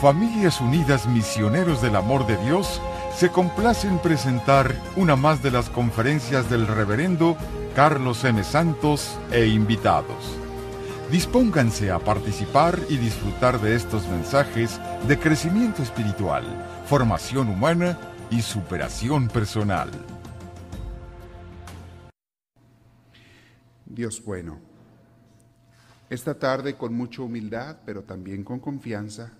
[0.00, 2.80] Familias Unidas Misioneros del Amor de Dios
[3.16, 7.36] se complace en presentar una más de las conferencias del reverendo
[7.74, 8.42] Carlos M.
[8.42, 10.36] Santos e invitados.
[11.10, 16.44] Dispónganse a participar y disfrutar de estos mensajes de crecimiento espiritual,
[16.86, 17.98] formación humana
[18.30, 19.90] y superación personal.
[23.86, 24.58] Dios bueno,
[26.10, 29.32] esta tarde con mucha humildad, pero también con confianza,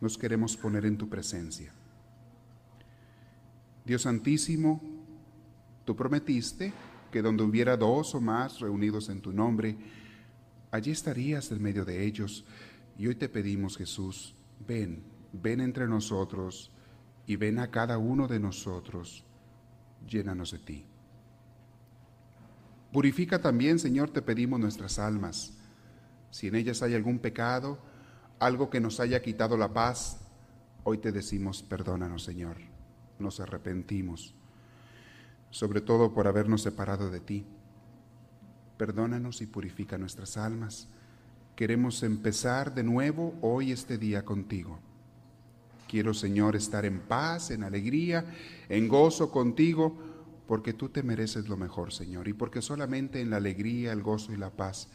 [0.00, 1.72] nos queremos poner en tu presencia.
[3.84, 4.80] Dios Santísimo,
[5.84, 6.72] tú prometiste
[7.10, 9.76] que donde hubiera dos o más reunidos en tu nombre,
[10.70, 12.44] allí estarías en medio de ellos.
[12.98, 14.34] Y hoy te pedimos, Jesús,
[14.66, 16.70] ven, ven entre nosotros
[17.26, 19.24] y ven a cada uno de nosotros,
[20.08, 20.84] llénanos de ti.
[22.92, 25.52] Purifica también, Señor, te pedimos nuestras almas.
[26.30, 27.78] Si en ellas hay algún pecado,
[28.38, 30.20] algo que nos haya quitado la paz,
[30.82, 32.56] hoy te decimos, perdónanos, Señor.
[33.18, 34.34] Nos arrepentimos,
[35.50, 37.46] sobre todo por habernos separado de ti.
[38.76, 40.88] Perdónanos y purifica nuestras almas.
[41.54, 44.80] Queremos empezar de nuevo hoy este día contigo.
[45.88, 48.24] Quiero, Señor, estar en paz, en alegría,
[48.68, 49.96] en gozo contigo,
[50.48, 54.32] porque tú te mereces lo mejor, Señor, y porque solamente en la alegría, el gozo
[54.32, 54.88] y la paz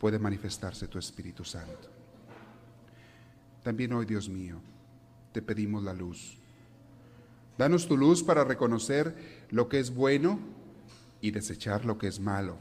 [0.00, 1.99] puede manifestarse tu Espíritu Santo.
[3.62, 4.60] También hoy, Dios mío,
[5.32, 6.38] te pedimos la luz.
[7.58, 10.38] Danos tu luz para reconocer lo que es bueno
[11.20, 12.56] y desechar lo que es malo.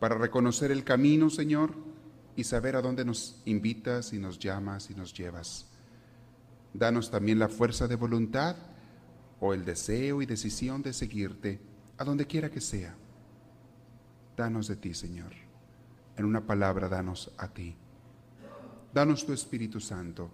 [0.00, 1.74] Para reconocer el camino, Señor,
[2.34, 5.66] y saber a dónde nos invitas y nos llamas y nos llevas.
[6.72, 8.56] Danos también la fuerza de voluntad
[9.40, 11.60] o el deseo y decisión de seguirte
[11.98, 12.94] a donde quiera que sea.
[14.36, 15.32] Danos de ti, Señor.
[16.16, 17.76] En una palabra, danos a ti.
[18.92, 20.30] Danos tu Espíritu Santo.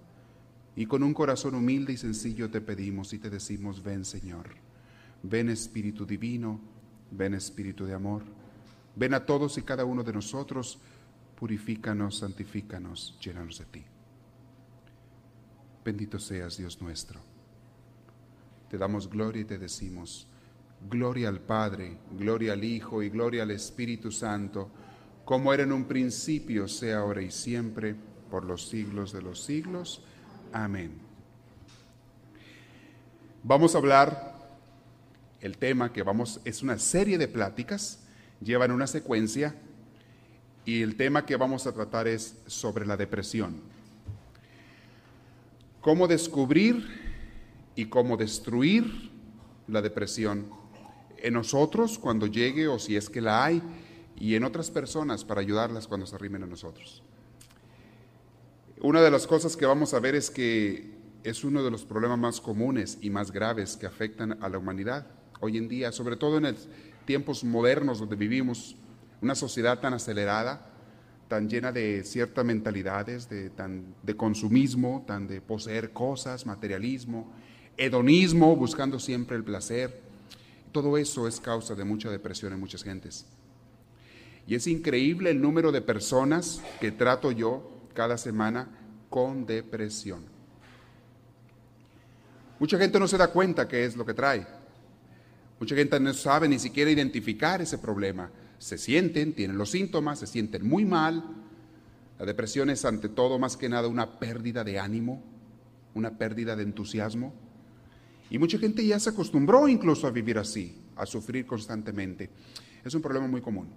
[0.74, 4.50] Y con un corazón humilde y sencillo te pedimos y te decimos, ven Señor.
[5.22, 6.60] Ven Espíritu Divino,
[7.10, 8.22] ven Espíritu de amor.
[8.94, 10.78] Ven a todos y cada uno de nosotros,
[11.36, 13.84] purifícanos, santifícanos, llénanos de ti.
[15.84, 17.20] Bendito seas Dios nuestro.
[18.68, 20.26] Te damos gloria y te decimos,
[20.88, 24.68] gloria al Padre, gloria al Hijo y gloria al Espíritu Santo,
[25.24, 30.02] como era en un principio, sea ahora y siempre por los siglos de los siglos.
[30.52, 30.92] Amén.
[33.42, 34.34] Vamos a hablar,
[35.40, 38.00] el tema que vamos, es una serie de pláticas,
[38.40, 39.54] llevan una secuencia,
[40.64, 43.56] y el tema que vamos a tratar es sobre la depresión.
[45.80, 46.86] Cómo descubrir
[47.74, 49.10] y cómo destruir
[49.66, 50.50] la depresión
[51.16, 53.62] en nosotros cuando llegue o si es que la hay,
[54.16, 57.02] y en otras personas para ayudarlas cuando se arrimen a nosotros.
[58.80, 60.92] Una de las cosas que vamos a ver es que
[61.24, 65.08] es uno de los problemas más comunes y más graves que afectan a la humanidad
[65.40, 66.68] hoy en día, sobre todo en los
[67.04, 68.76] tiempos modernos donde vivimos,
[69.20, 70.70] una sociedad tan acelerada,
[71.26, 77.32] tan llena de ciertas mentalidades, de, consumismo, tan de poseer cosas, materialismo,
[77.76, 80.00] hedonismo, buscando siempre el placer.
[80.70, 83.26] Todo eso es causa de mucha depresión en muchas gentes.
[84.46, 88.68] Y es increíble el número de personas que trato yo cada semana
[89.10, 90.22] con depresión.
[92.60, 94.46] Mucha gente no se da cuenta qué es lo que trae.
[95.58, 98.30] Mucha gente no sabe ni siquiera identificar ese problema.
[98.60, 101.24] Se sienten, tienen los síntomas, se sienten muy mal.
[102.20, 105.20] La depresión es ante todo más que nada una pérdida de ánimo,
[105.94, 107.34] una pérdida de entusiasmo.
[108.30, 112.30] Y mucha gente ya se acostumbró incluso a vivir así, a sufrir constantemente.
[112.84, 113.68] Es un problema muy común.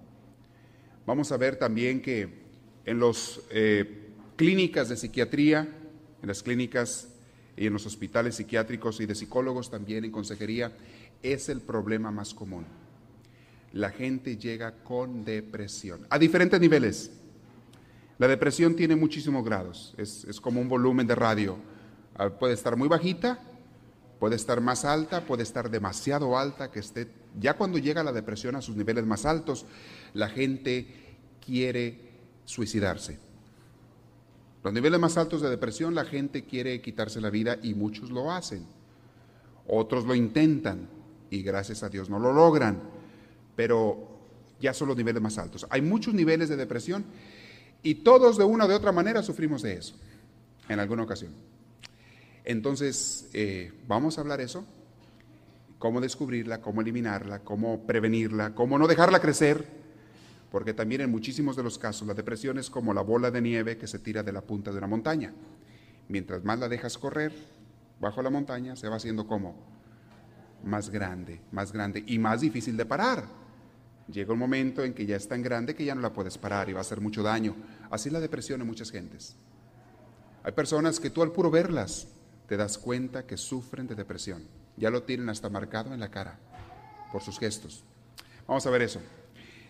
[1.07, 2.51] Vamos a ver también que
[2.85, 4.00] en los eh,
[4.41, 5.69] clínicas de psiquiatría,
[6.19, 7.09] en las clínicas
[7.55, 10.75] y en los hospitales psiquiátricos y de psicólogos también en consejería,
[11.21, 12.65] es el problema más común.
[13.71, 17.11] La gente llega con depresión, a diferentes niveles.
[18.17, 21.59] La depresión tiene muchísimos grados, es, es como un volumen de radio.
[22.15, 23.39] Ah, puede estar muy bajita,
[24.19, 27.07] puede estar más alta, puede estar demasiado alta, que esté...
[27.39, 29.67] Ya cuando llega la depresión a sus niveles más altos,
[30.15, 30.87] la gente
[31.45, 32.09] quiere
[32.43, 33.29] suicidarse
[34.63, 38.31] los niveles más altos de depresión, la gente quiere quitarse la vida y muchos lo
[38.31, 38.65] hacen.
[39.67, 40.87] Otros lo intentan
[41.29, 42.81] y gracias a Dios no lo logran,
[43.55, 44.07] pero
[44.59, 45.65] ya son los niveles más altos.
[45.69, 47.05] Hay muchos niveles de depresión
[47.81, 49.95] y todos de una o de otra manera sufrimos de eso
[50.69, 51.31] en alguna ocasión.
[52.43, 54.65] Entonces, eh, vamos a hablar eso,
[55.79, 59.80] cómo descubrirla, cómo eliminarla, cómo prevenirla, cómo no dejarla crecer
[60.51, 63.77] porque también en muchísimos de los casos la depresión es como la bola de nieve
[63.77, 65.33] que se tira de la punta de una montaña.
[66.09, 67.31] Mientras más la dejas correr
[68.01, 69.55] bajo la montaña, se va haciendo como
[70.63, 73.23] más grande, más grande y más difícil de parar.
[74.11, 76.69] Llega un momento en que ya es tan grande que ya no la puedes parar
[76.69, 77.55] y va a hacer mucho daño.
[77.89, 79.37] Así la depresión en muchas gentes.
[80.43, 82.07] Hay personas que tú al puro verlas
[82.47, 84.43] te das cuenta que sufren de depresión.
[84.75, 86.37] Ya lo tienen hasta marcado en la cara
[87.09, 87.85] por sus gestos.
[88.45, 88.99] Vamos a ver eso.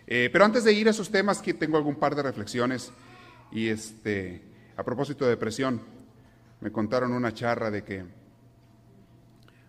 [0.06, 2.92] Eh, pero antes de ir a esos temas, que tengo algún par de reflexiones.
[3.50, 4.42] Y este,
[4.76, 5.80] a propósito de depresión,
[6.60, 8.04] me contaron una charra de que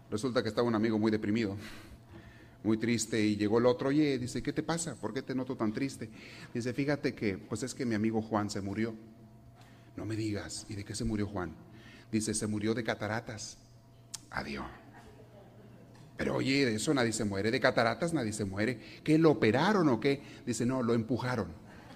[0.09, 1.57] resulta que estaba un amigo muy deprimido,
[2.63, 4.95] muy triste, y llegó el otro, oye, dice, ¿qué te pasa?
[4.95, 6.09] ¿Por qué te noto tan triste?
[6.53, 8.95] Dice, fíjate que, pues es que mi amigo Juan se murió.
[9.97, 11.53] No me digas, ¿y de qué se murió Juan?
[12.11, 13.57] Dice, se murió de cataratas.
[14.29, 14.65] Adiós.
[16.17, 18.79] Pero oye, de eso nadie se muere, de cataratas nadie se muere.
[19.03, 20.21] ¿Qué lo operaron o qué?
[20.45, 21.47] Dice, no, lo empujaron.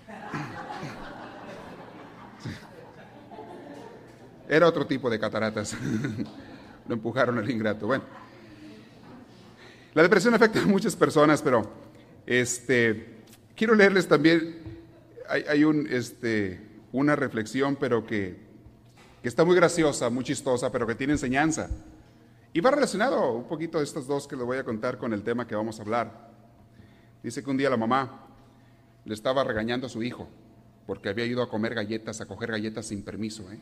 [4.50, 5.76] Era otro tipo de cataratas.
[6.88, 7.88] lo empujaron al ingrato.
[7.88, 8.04] Bueno,
[9.94, 11.70] la depresión afecta a muchas personas, pero
[12.26, 13.18] este,
[13.56, 14.78] quiero leerles también,
[15.30, 16.60] hay, un, este,
[16.92, 18.48] una reflexión, pero que
[19.22, 21.70] que está muy graciosa, muy chistosa, pero que tiene enseñanza.
[22.54, 25.24] Y va relacionado un poquito de estas dos que les voy a contar con el
[25.24, 26.32] tema que vamos a hablar.
[27.22, 28.28] Dice que un día la mamá
[29.06, 30.28] le estaba regañando a su hijo
[30.86, 33.52] porque había ido a comer galletas, a coger galletas sin permiso.
[33.52, 33.60] ¿eh?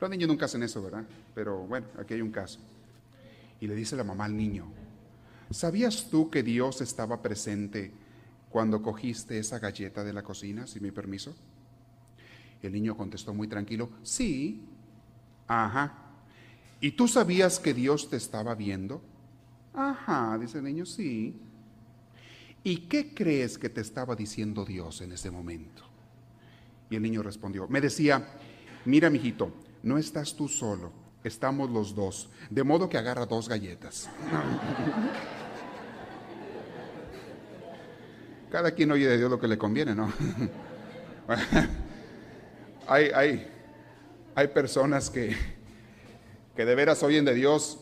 [0.00, 1.04] Los niños nunca hacen eso, ¿verdad?
[1.34, 2.60] Pero bueno, aquí hay un caso.
[3.60, 4.66] Y le dice la mamá al niño,
[5.50, 7.92] ¿sabías tú que Dios estaba presente
[8.50, 11.34] cuando cogiste esa galleta de la cocina sin mi permiso?
[12.62, 14.62] El niño contestó muy tranquilo, sí,
[15.46, 16.03] Ajá.
[16.84, 19.00] ¿Y tú sabías que Dios te estaba viendo?
[19.72, 21.34] Ajá, dice el niño, sí.
[22.62, 25.82] ¿Y qué crees que te estaba diciendo Dios en ese momento?
[26.90, 28.28] Y el niño respondió, me decía,
[28.84, 29.50] mira, mijito,
[29.82, 30.92] no estás tú solo,
[31.22, 34.10] estamos los dos, de modo que agarra dos galletas.
[38.52, 40.12] Cada quien oye de Dios lo que le conviene, ¿no?
[42.86, 43.50] hay, hay,
[44.34, 45.34] hay personas que,
[46.56, 47.78] que de veras oyen de Dios,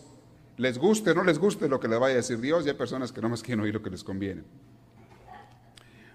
[0.57, 2.75] les guste o no les guste lo que les vaya a decir Dios, y hay
[2.75, 4.43] personas que no más quieren oír lo que les conviene.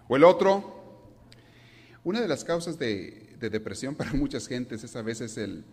[0.07, 1.01] O el otro,
[2.04, 5.63] una de las causas de, depresión para muchas gentes es a veces el,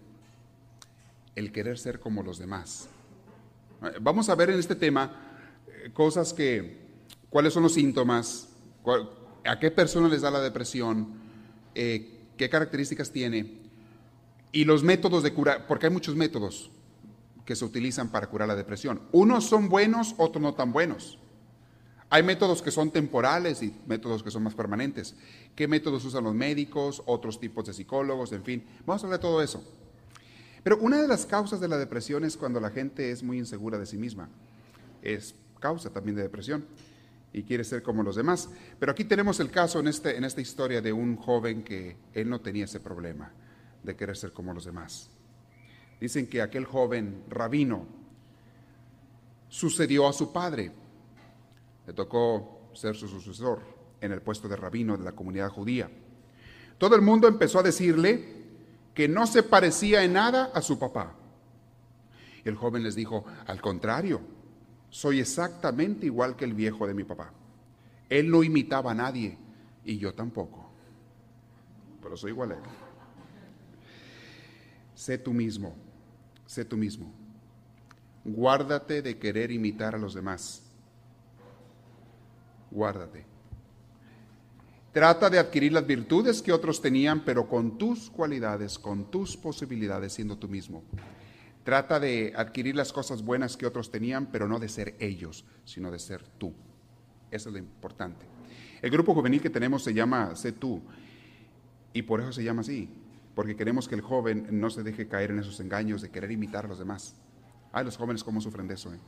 [1.34, 2.88] el querer ser como los demás.
[4.00, 5.12] Vamos a ver en este tema
[5.66, 6.78] eh, cosas que,
[7.31, 8.48] cuáles son los síntomas,
[9.44, 11.14] a qué persona les da la depresión,
[11.75, 13.63] eh, qué características tiene
[14.54, 16.70] y los métodos de curar, porque hay muchos métodos
[17.44, 19.02] que se utilizan para curar la depresión.
[19.10, 21.18] Unos son buenos, otros no tan buenos.
[22.08, 25.16] Hay métodos que son temporales y métodos que son más permanentes.
[25.56, 28.64] ¿Qué métodos usan los médicos, otros tipos de psicólogos, en fin?
[28.86, 29.60] Vamos a hablar de todo eso.
[30.62, 33.76] Pero una de las causas de la depresión es cuando la gente es muy insegura
[33.76, 34.28] de sí misma.
[35.02, 36.64] Es causa también de depresión
[37.32, 38.48] y quiere ser como los demás.
[38.78, 42.30] Pero aquí tenemos el caso en, este, en esta historia de un joven que él
[42.30, 43.32] no tenía ese problema
[43.84, 45.10] de querer ser como los demás.
[46.00, 47.86] Dicen que aquel joven rabino
[49.48, 50.72] sucedió a su padre.
[51.86, 53.60] Le tocó ser su sucesor
[54.00, 55.88] en el puesto de rabino de la comunidad judía.
[56.78, 58.42] Todo el mundo empezó a decirle
[58.94, 61.14] que no se parecía en nada a su papá.
[62.44, 64.20] El joven les dijo, al contrario,
[64.91, 67.32] soy exactamente igual que el viejo de mi papá.
[68.08, 69.38] Él no imitaba a nadie
[69.84, 70.70] y yo tampoco,
[72.03, 72.60] pero soy igual a él.
[74.94, 75.74] Sé tú mismo,
[76.46, 77.13] sé tú mismo.
[78.24, 80.63] Guárdate de querer imitar a los demás.
[82.70, 83.27] Guárdate.
[84.93, 90.13] Trata de adquirir las virtudes que otros tenían, pero con tus cualidades, con tus posibilidades,
[90.13, 90.84] siendo tú mismo.
[91.65, 95.91] Trata de adquirir las cosas buenas que otros tenían, pero no de ser ellos, sino
[95.91, 96.55] de ser tú.
[97.31, 98.24] Eso es lo importante.
[98.81, 100.81] El grupo juvenil que tenemos se llama Sé tú,
[101.93, 102.89] y por eso se llama así,
[103.34, 106.67] porque queremos que el joven no se deje caer en esos engaños de querer imitar
[106.67, 107.14] a los demás.
[107.72, 108.98] Ay, los jóvenes cómo sufren de eso, ¿eh?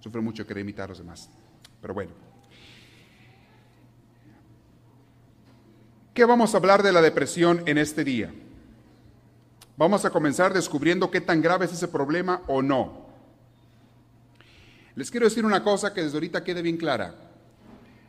[0.00, 1.30] Sufren mucho querer imitar a los demás.
[1.80, 2.12] Pero bueno.
[6.12, 8.34] ¿Qué vamos a hablar de la depresión en este día?
[9.76, 13.06] Vamos a comenzar descubriendo qué tan grave es ese problema o no.
[14.96, 17.14] Les quiero decir una cosa que desde ahorita quede bien clara.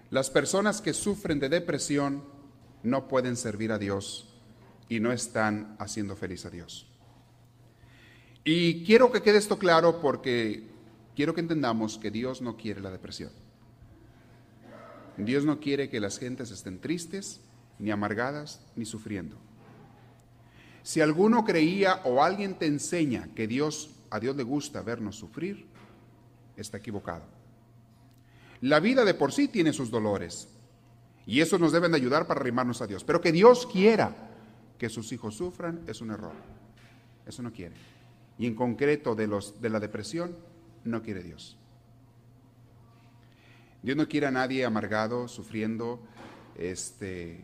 [0.10, 2.24] Las personas que sufren de depresión
[2.82, 4.29] no pueden servir a Dios
[4.90, 6.88] y no están haciendo feliz a Dios.
[8.44, 10.68] Y quiero que quede esto claro porque
[11.16, 13.32] quiero que entendamos que Dios no quiere la depresión.
[15.18, 17.42] Dios no quiere que las gentes estén tristes,
[17.78, 19.38] ni amargadas, ni sufriendo.
[20.82, 25.68] Si alguno creía o alguien te enseña que Dios a Dios le gusta vernos sufrir,
[26.58, 27.26] está equivocado.
[28.62, 30.48] La vida de por sí tiene sus dolores
[31.26, 33.04] y eso nos deben de ayudar para arrimarnos a Dios.
[33.04, 34.29] Pero que Dios quiera
[34.80, 36.34] que sus hijos sufran es un error.
[37.28, 37.76] Eso no quiere.
[38.40, 40.36] Y en concreto de, los, de la depresión,
[40.86, 41.58] no quiere Dios.
[43.84, 46.00] Dios no quiere a nadie amargado, sufriendo.
[46.56, 47.44] Este,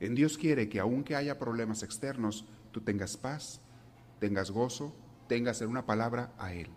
[0.00, 3.60] en Dios quiere que aunque haya problemas externos, tú tengas paz,
[4.18, 4.94] tengas gozo,
[5.28, 6.68] tengas en una palabra a Él.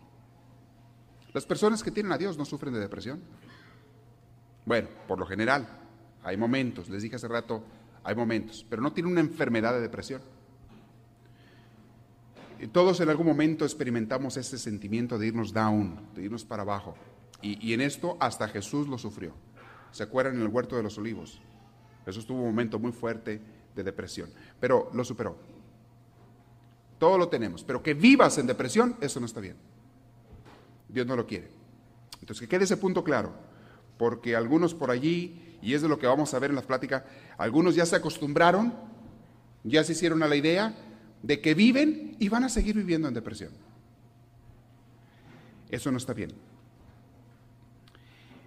[1.34, 3.22] Las personas que tienen a Dios no sufren de depresión.
[4.66, 5.68] Bueno, por lo general,
[6.24, 7.64] hay momentos, les dije hace rato,
[8.04, 10.22] hay momentos, pero no tienen una enfermedad de depresión.
[12.72, 16.96] todos en algún momento experimentamos ese sentimiento de irnos down, de irnos para abajo.
[17.42, 19.34] Y, en esto hasta Jesús lo sufrió.
[19.92, 21.42] ¿Se acuerdan en el huerto de los olivos?
[22.06, 23.42] Jesús tuvo un momento muy fuerte
[23.76, 24.30] de depresión,
[24.62, 25.36] pero lo superó.
[26.98, 29.58] Todo lo tenemos, pero que vivas en depresión, eso no está bien.
[30.88, 31.50] Dios no lo quiere.
[32.22, 33.34] Entonces, que quede ese punto claro,
[33.98, 37.06] porque algunos por allí, y es de lo que vamos a ver en la plática,
[37.38, 38.74] algunos ya se acostumbraron,
[39.64, 40.76] ya se hicieron a la idea
[41.22, 43.52] de que viven y van a seguir viviendo en depresión.
[45.70, 46.34] Eso no está bien.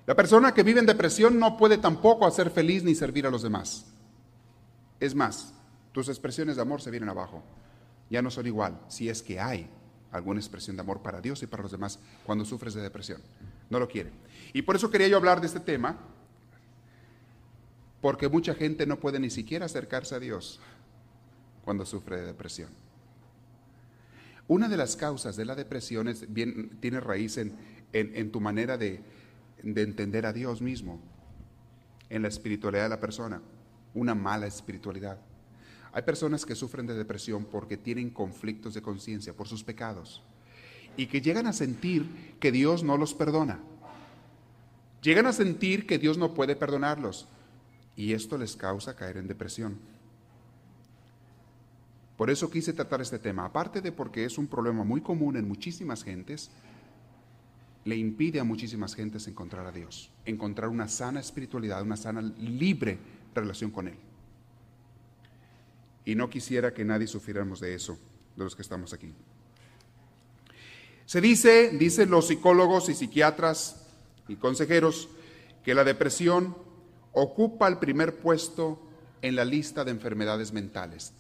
[0.04, 3.42] La persona que vive en depresión no puede tampoco hacer feliz ni servir a los
[3.42, 3.86] demás.
[5.00, 5.54] Es más,
[5.92, 7.42] tus expresiones de amor se vienen abajo.
[8.10, 9.68] Ya no son igual, si es que hay
[10.12, 13.22] alguna expresión de amor para Dios y para los demás cuando sufres de depresión.
[13.70, 14.12] No lo quiere.
[14.52, 15.98] Y por eso quería yo hablar de este tema,
[18.06, 20.60] porque mucha gente no puede ni siquiera acercarse a Dios
[21.64, 22.68] cuando sufre de depresión.
[24.46, 26.14] Una de las causas de la depresión
[26.80, 29.02] tiene raíz en, tu manera de
[29.64, 31.00] entender a Dios mismo
[32.08, 33.42] en la espiritualidad de la persona,
[33.92, 35.18] una mala espiritualidad.
[35.92, 40.22] Hay personas que sufren de depresión porque tienen conflictos de conciencia por sus pecados
[40.96, 43.58] y que llegan a sentir que Dios no los perdona.
[45.02, 47.26] Llegan a sentir que Dios no puede perdonarlos
[47.96, 49.78] y esto les causa caer en depresión.
[52.16, 55.48] Por eso quise tratar este tema, aparte de porque es un problema muy común en
[55.48, 56.50] muchísimas gentes,
[57.84, 62.98] le impide a muchísimas gentes encontrar a Dios, encontrar una sana espiritualidad, una sana libre
[63.34, 63.96] relación con Él.
[66.04, 67.98] Y no quisiera que nadie sufriéramos de eso,
[68.36, 69.12] de los que estamos aquí.
[71.04, 73.86] Se dice, dicen los psicólogos y psiquiatras
[74.26, 75.08] y consejeros,
[75.64, 76.56] que la depresión
[77.18, 78.78] ocupa el primer puesto
[79.22, 81.14] en la lista de enfermedades mentales.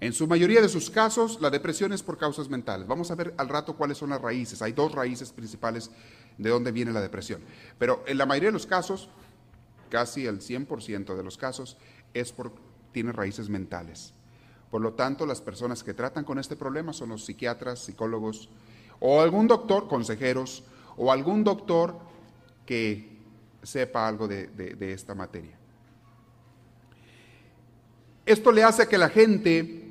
[0.00, 2.88] En su mayoría de sus casos, la depresión es por causas mentales.
[2.88, 4.62] Vamos a ver al rato cuáles son las raíces.
[4.62, 5.92] Hay dos raíces principales
[6.38, 7.40] de dónde viene la depresión.
[7.78, 9.08] Pero en la mayoría de los casos,
[9.90, 11.76] casi el 100% de los casos,
[12.12, 12.52] es por,
[12.90, 14.12] tiene raíces mentales.
[14.72, 18.48] Por lo tanto, las personas que tratan con este problema son los psiquiatras, psicólogos,
[18.98, 20.64] o algún doctor, consejeros,
[20.96, 21.96] o algún doctor
[22.66, 23.13] que
[23.66, 25.56] sepa algo de, de esta materia.
[28.26, 29.84] Esto le hace que la gente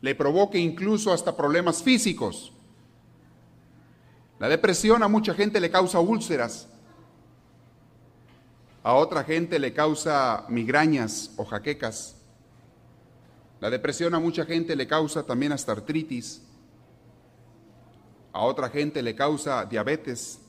[0.00, 2.52] le provoque incluso hasta problemas físicos.
[4.38, 6.68] La depresión a mucha gente le causa úlceras,
[8.82, 12.16] a otra gente le causa migrañas o jaquecas.
[13.60, 16.42] La depresión a mucha gente le causa también hasta artritis,
[18.32, 20.40] a otra gente le causa diabetes,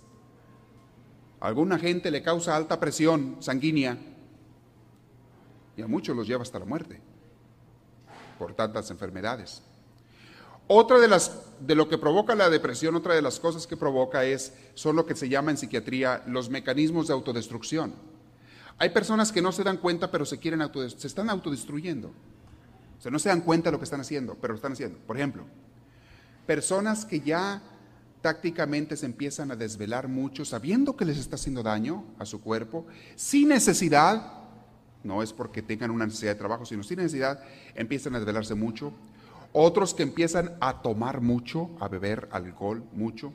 [1.43, 3.97] alguna gente le causa alta presión sanguínea
[5.75, 7.01] y a muchos los lleva hasta la muerte
[8.39, 9.61] por tantas enfermedades.
[10.67, 14.23] Otra de las de lo que provoca la depresión, otra de las cosas que provoca
[14.23, 17.93] es son lo que se llama en psiquiatría los mecanismos de autodestrucción.
[18.77, 20.61] Hay personas que no se dan cuenta, pero se quieren
[20.97, 22.07] se están autodestruyendo.
[22.97, 24.97] O sea, no se dan cuenta de lo que están haciendo, pero lo están haciendo.
[24.99, 25.43] Por ejemplo,
[26.47, 27.61] personas que ya
[28.23, 32.87] tácticamente se empiezan a desvelar mucho, sabiendo que les está haciendo daño a su cuerpo,
[33.17, 34.31] sin necesidad,
[35.03, 37.43] no es porque tengan una necesidad de trabajo, sino sin necesidad,
[37.75, 38.93] empiezan a desvelarse mucho.
[39.51, 43.33] Otros que empiezan a tomar mucho, a beber alcohol mucho.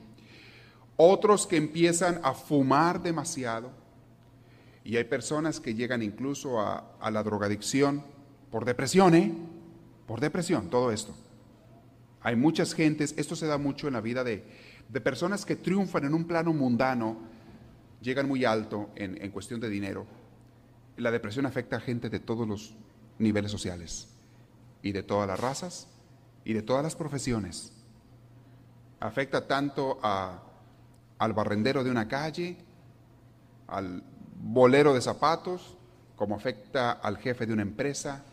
[0.97, 3.69] Otros que empiezan a fumar demasiado.
[4.83, 8.03] Y hay personas que llegan incluso a, la drogadicción
[8.49, 9.31] por depresión, ¿eh?
[10.07, 11.13] Por depresión, todo esto.
[12.21, 14.43] Hay muchas gentes, esto se da mucho en la vida de,
[15.01, 17.17] personas que triunfan en un plano mundano,
[18.01, 20.05] llegan muy alto en cuestión de dinero,
[20.99, 22.75] la depresión afecta a gente de todos los
[23.19, 24.09] niveles sociales
[24.81, 25.87] y de todas las razas
[26.43, 27.73] y de todas las profesiones.
[28.99, 32.57] Afecta tanto al barrendero de una calle,
[33.67, 34.03] al
[34.41, 35.77] bolero de zapatos,
[36.15, 38.23] como afecta al jefe de una empresa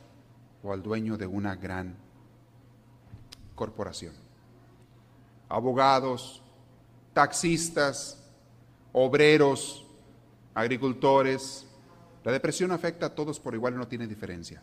[0.63, 1.95] o al dueño de una gran
[3.55, 4.15] corporación.
[5.49, 6.43] Abogados,
[7.17, 8.19] taxistas,
[8.93, 9.87] obreros,
[10.53, 11.65] agricultores.
[12.23, 14.63] La depresión afecta a todos por igual y no tiene diferencia.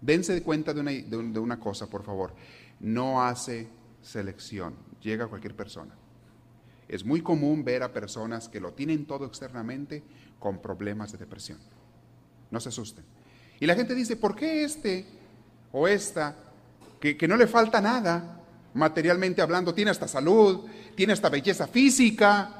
[0.00, 2.32] Dense cuenta de una, de una cosa, por favor.
[2.78, 3.66] No hace
[4.00, 5.92] selección, llega a cualquier persona.
[6.86, 10.04] Es muy común ver a personas que lo tienen todo externamente
[10.38, 11.58] con problemas de depresión.
[12.52, 13.04] No se asusten.
[13.58, 15.04] Y la gente dice, ¿por qué este
[15.72, 16.36] o esta,
[17.00, 18.37] que, que no le falta nada,
[18.74, 22.58] materialmente hablando, tiene esta salud, tiene esta belleza física,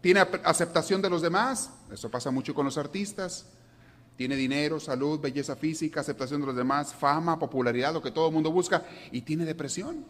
[0.00, 1.70] tiene aceptación de los demás?
[1.90, 3.46] Eso pasa mucho con los artistas.
[4.16, 8.34] Tiene dinero, salud, belleza física, aceptación de los demás, fama, popularidad, lo que todo el
[8.34, 10.04] mundo busca, y tiene depresión.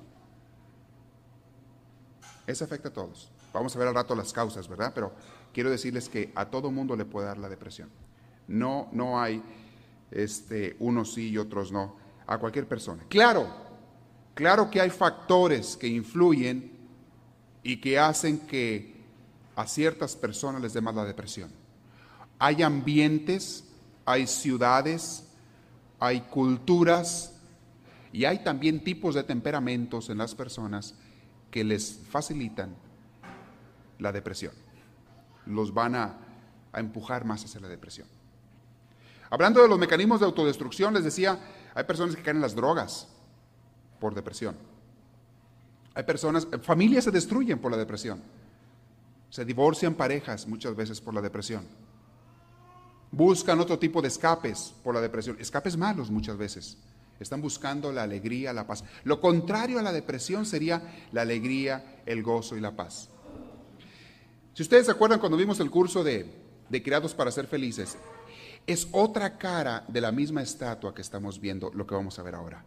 [2.47, 3.31] Eso afecta a todos.
[3.53, 4.93] Vamos a ver al rato las causas, ¿verdad?
[4.95, 5.13] Pero
[5.53, 7.91] quiero decirles que a todo mundo le puede dar la depresión.
[8.49, 9.43] No, no hay
[10.11, 11.97] este, unos sí y otros no.
[12.27, 13.05] A cualquier persona.
[13.09, 13.47] Claro,
[14.35, 16.73] claro que hay factores que influyen
[17.63, 18.93] y que hacen que
[19.57, 21.51] a ciertas personas les dé más la depresión.
[22.39, 23.65] Hay ambientes,
[24.05, 25.29] hay ciudades,
[26.01, 27.35] hay culturas
[28.13, 30.95] y hay también tipos de temperamentos en las personas
[31.51, 32.75] que les facilitan
[33.99, 34.53] la depresión.
[35.47, 36.19] Los van a,
[36.75, 38.09] empujar más hacia la depresión.
[39.29, 41.39] Hablando de los mecanismos de autodestrucción, les decía,
[41.75, 43.09] hay personas que caen en las drogas
[44.03, 44.57] por depresión.
[45.95, 48.21] Hay personas, familias se destruyen por la depresión.
[49.31, 51.65] Se divorcian parejas muchas veces por la depresión.
[53.13, 55.37] Buscan otro tipo de escapes por la depresión.
[55.39, 56.79] Escapes malos muchas veces.
[57.21, 58.83] Están buscando la alegría, la paz.
[59.05, 63.09] Lo contrario a la depresión sería la alegría, el gozo y la paz.
[64.53, 66.27] Si ustedes se acuerdan cuando vimos el curso de,
[66.69, 67.97] de Creados para ser felices,
[68.67, 72.35] es otra cara de la misma estatua que estamos viendo, lo que vamos a ver
[72.35, 72.65] ahora.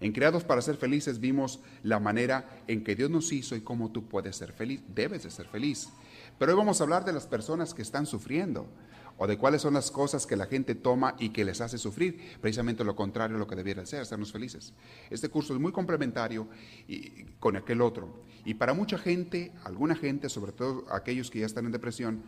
[0.00, 3.90] En Creados para ser felices vimos la manera en que Dios nos hizo y cómo
[3.90, 4.80] tú puedes ser feliz.
[4.94, 5.88] Debes de ser feliz.
[6.38, 8.68] Pero hoy vamos a hablar de las personas que están sufriendo
[9.18, 12.38] o de cuáles son las cosas que la gente toma y que les hace sufrir,
[12.40, 14.72] precisamente lo contrario a lo que debiera ser, hacernos felices.
[15.10, 16.46] Este curso es muy complementario
[17.40, 18.22] con aquel otro.
[18.44, 22.22] Y para mucha gente, alguna gente, sobre todo aquellos que ya están en depresión,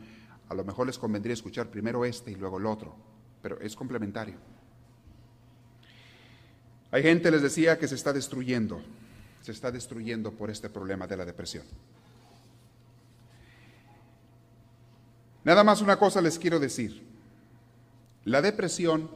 [0.49, 2.97] a lo mejor les convendría escuchar primero este y luego el otro,
[3.41, 4.35] pero es complementario.
[6.93, 8.83] Hay gente, les decía, que se está destruyendo,
[9.43, 11.65] se está destruyendo por este problema de la depresión.
[15.45, 17.03] Nada más una cosa les quiero decir.
[18.25, 19.11] La depresión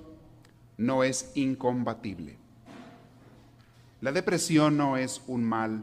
[0.78, 2.38] no es incombatible.
[4.00, 5.82] La depresión no es un mal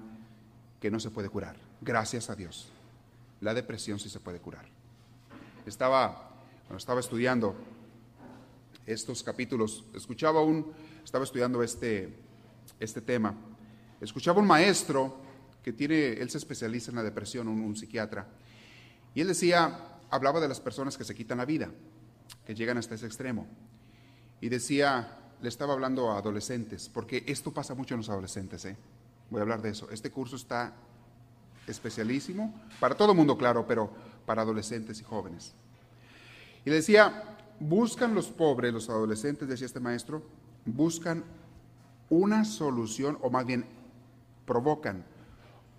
[0.80, 1.56] que no se puede curar.
[1.82, 2.70] Gracias a Dios.
[3.42, 4.66] La depresión sí se puede curar.
[5.66, 6.32] Estaba,
[6.68, 7.56] cuando estaba estudiando
[8.86, 10.72] estos capítulos, escuchaba un,
[11.04, 12.14] estaba estudiando este,
[12.80, 13.36] este tema,
[14.00, 15.18] escuchaba un maestro
[15.64, 18.28] que tiene, él se especializa en la depresión, un psiquiatra,
[19.14, 21.70] y él decía, hablaba de las personas que se quitan la vida,
[22.46, 23.48] que llegan hasta ese extremo.
[24.40, 28.78] Y decía, le estaba hablando a adolescentes, porque esto pasa mucho en los adolescentes, ¿eh?
[29.30, 29.90] Voy a hablar de eso.
[29.92, 30.74] Este curso está
[31.68, 33.92] especialísimo, para todo mundo, claro, pero
[34.26, 35.54] para adolescentes y jóvenes.
[36.66, 40.24] Y decía, buscan los pobres, los adolescentes, decía este maestro,
[40.66, 41.24] buscan
[42.10, 43.66] una solución, o más bien
[44.46, 45.04] provocan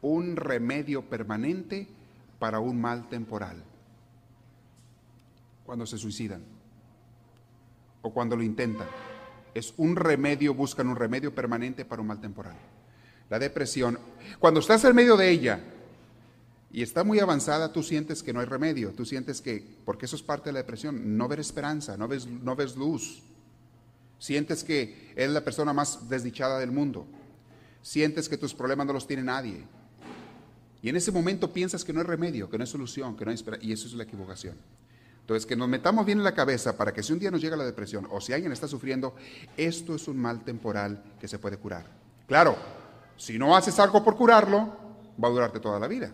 [0.01, 1.88] un remedio permanente
[2.38, 3.62] para un mal temporal
[5.64, 6.42] cuando se suicidan
[8.03, 8.88] o cuando lo intentan.
[9.55, 12.57] Es un remedio, buscan un remedio permanente para un mal temporal.
[13.31, 13.99] La depresión,
[14.38, 15.61] cuando estás en medio de ella
[16.73, 20.16] y está muy avanzada, tú sientes que no hay remedio, tú sientes que, porque eso
[20.16, 23.23] es parte de la depresión, no ver esperanza, no ves, no ves luz.
[24.22, 27.04] Sientes que eres la persona más desdichada del mundo.
[27.82, 29.64] Sientes que tus problemas no los tiene nadie.
[30.80, 33.32] Y en ese momento piensas que no hay remedio, que no hay solución, que no
[33.32, 33.66] hay esperanza.
[33.66, 34.56] Y eso es la equivocación.
[35.22, 37.56] Entonces, que nos metamos bien en la cabeza para que si un día nos llega
[37.56, 39.16] la depresión o si alguien está sufriendo,
[39.56, 41.87] esto es un mal temporal que se puede curar.
[42.28, 42.54] Claro,
[43.16, 44.72] si no haces algo por curarlo,
[45.20, 46.12] va a durarte toda la vida.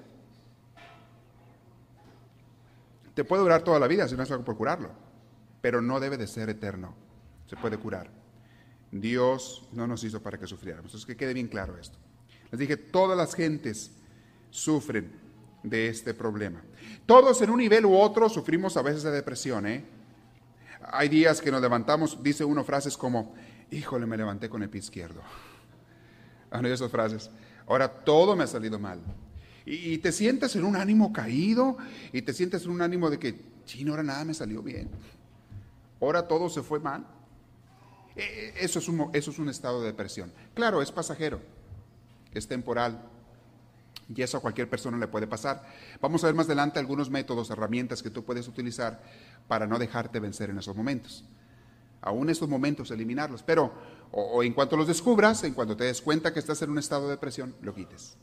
[3.13, 4.93] Te puede durar toda la vida si no haces algo por curarlo,
[5.61, 7.07] pero no debe de ser eterno.
[7.49, 8.11] Se puede curar.
[8.91, 10.91] Dios no nos hizo para que sufriéramos.
[10.91, 11.99] Entonces, que quede bien claro esto.
[12.51, 13.91] Les dije, todas las gentes
[14.51, 15.11] sufren
[15.63, 16.63] de este problema.
[17.07, 19.67] Todos en un nivel u otro sufrimos a veces de depresión.
[19.67, 19.85] ¿eh?
[20.93, 23.35] Hay días que nos levantamos, dice uno frases como,
[23.71, 25.23] híjole, me levanté con el pie izquierdo.
[26.51, 27.31] Ah, no, esas frases.
[27.67, 29.01] Ahora todo me ha salido mal.
[29.67, 31.77] Y, te sientes en un ánimo caído
[32.11, 34.89] y te sientes en un ánimo de que, chino, ahora nada me salió bien.
[36.01, 37.07] Ahora todo se fue mal.
[38.19, 40.33] E, e, eso es, un, eso es un estado de depresión.
[40.53, 41.41] Claro, es pasajero,
[42.35, 43.01] es temporal,
[44.15, 45.65] y eso a cualquier persona le puede pasar.
[46.01, 49.03] Vamos a ver más adelante algunos métodos, herramientas que tú puedes utilizar
[49.47, 51.25] para no dejarte vencer en esos momentos.
[52.01, 53.43] Aún esos momentos, eliminarlos.
[53.43, 53.73] Pero,
[54.11, 57.05] o, en cuanto los descubras, en cuanto te des cuenta que estás en un estado
[57.05, 58.17] de depresión, lo quites.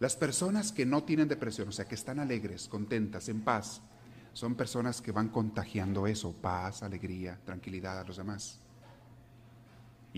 [0.00, 3.80] Las personas que no tienen depresión, o sea, que están alegres, contentas, en paz,
[4.32, 8.60] son personas que van contagiando eso, paz, alegría, tranquilidad a los demás.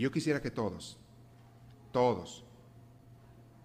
[0.00, 0.96] Yo quisiera que todos,
[1.92, 2.42] todos,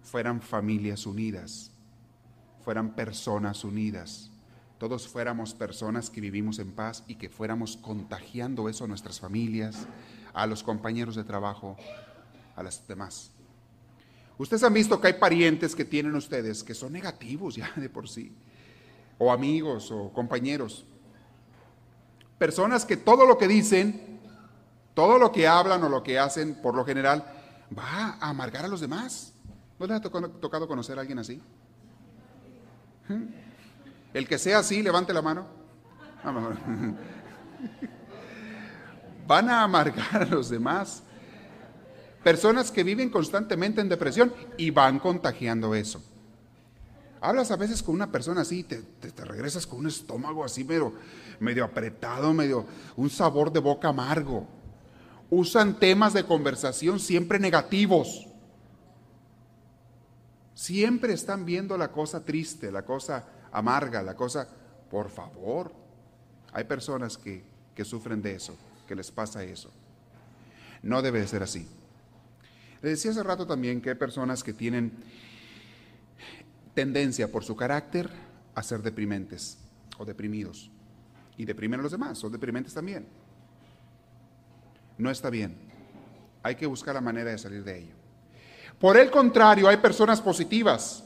[0.02, 1.70] fueran familias unidas,
[2.62, 4.30] fueran personas unidas,
[4.76, 9.88] todos fuéramos personas que vivimos en paz y que fuéramos contagiando eso a nuestras familias,
[10.34, 11.74] a los compañeros de trabajo,
[12.54, 13.30] a las demás.
[14.36, 18.10] Ustedes han visto que hay parientes que tienen ustedes que son negativos ya de por
[18.10, 18.30] sí,
[19.16, 20.84] o amigos o compañeros.
[22.36, 24.15] Personas que todo lo que dicen,
[24.96, 27.22] todo lo que hablan o lo que hacen, por lo general,
[27.78, 29.34] va a amargar a los demás.
[29.78, 31.38] ¿No les ha tocado conocer a alguien así?
[33.06, 33.24] ¿Mm?
[34.14, 35.46] El que sea así, levante la mano.
[39.26, 41.02] Van a amargar a los demás.
[42.24, 46.02] Personas que viven constantemente en depresión y van contagiando eso.
[47.20, 50.94] Hablas a veces con una persona así, te, te regresas con un estómago así medio,
[51.38, 52.64] medio apretado, medio
[52.96, 54.56] un sabor de boca amargo.
[55.30, 58.26] Usan temas de conversación siempre negativos.
[60.54, 64.48] Siempre están viendo la cosa triste, la cosa amarga, la cosa,
[64.90, 65.72] por favor.
[66.52, 69.70] Hay personas que, que sufren de eso, que les pasa eso.
[70.82, 71.68] No debe de ser así.
[72.82, 74.92] Le decía hace rato también que hay personas que tienen
[76.74, 78.08] tendencia por su carácter
[78.54, 79.58] a ser deprimentes
[79.98, 80.70] o deprimidos.
[81.36, 83.06] Y deprimen a los demás, son deprimentes también.
[84.98, 85.56] No está bien.
[86.42, 87.94] Hay que buscar la manera de salir de ello.
[88.78, 91.04] Por el contrario, hay personas positivas.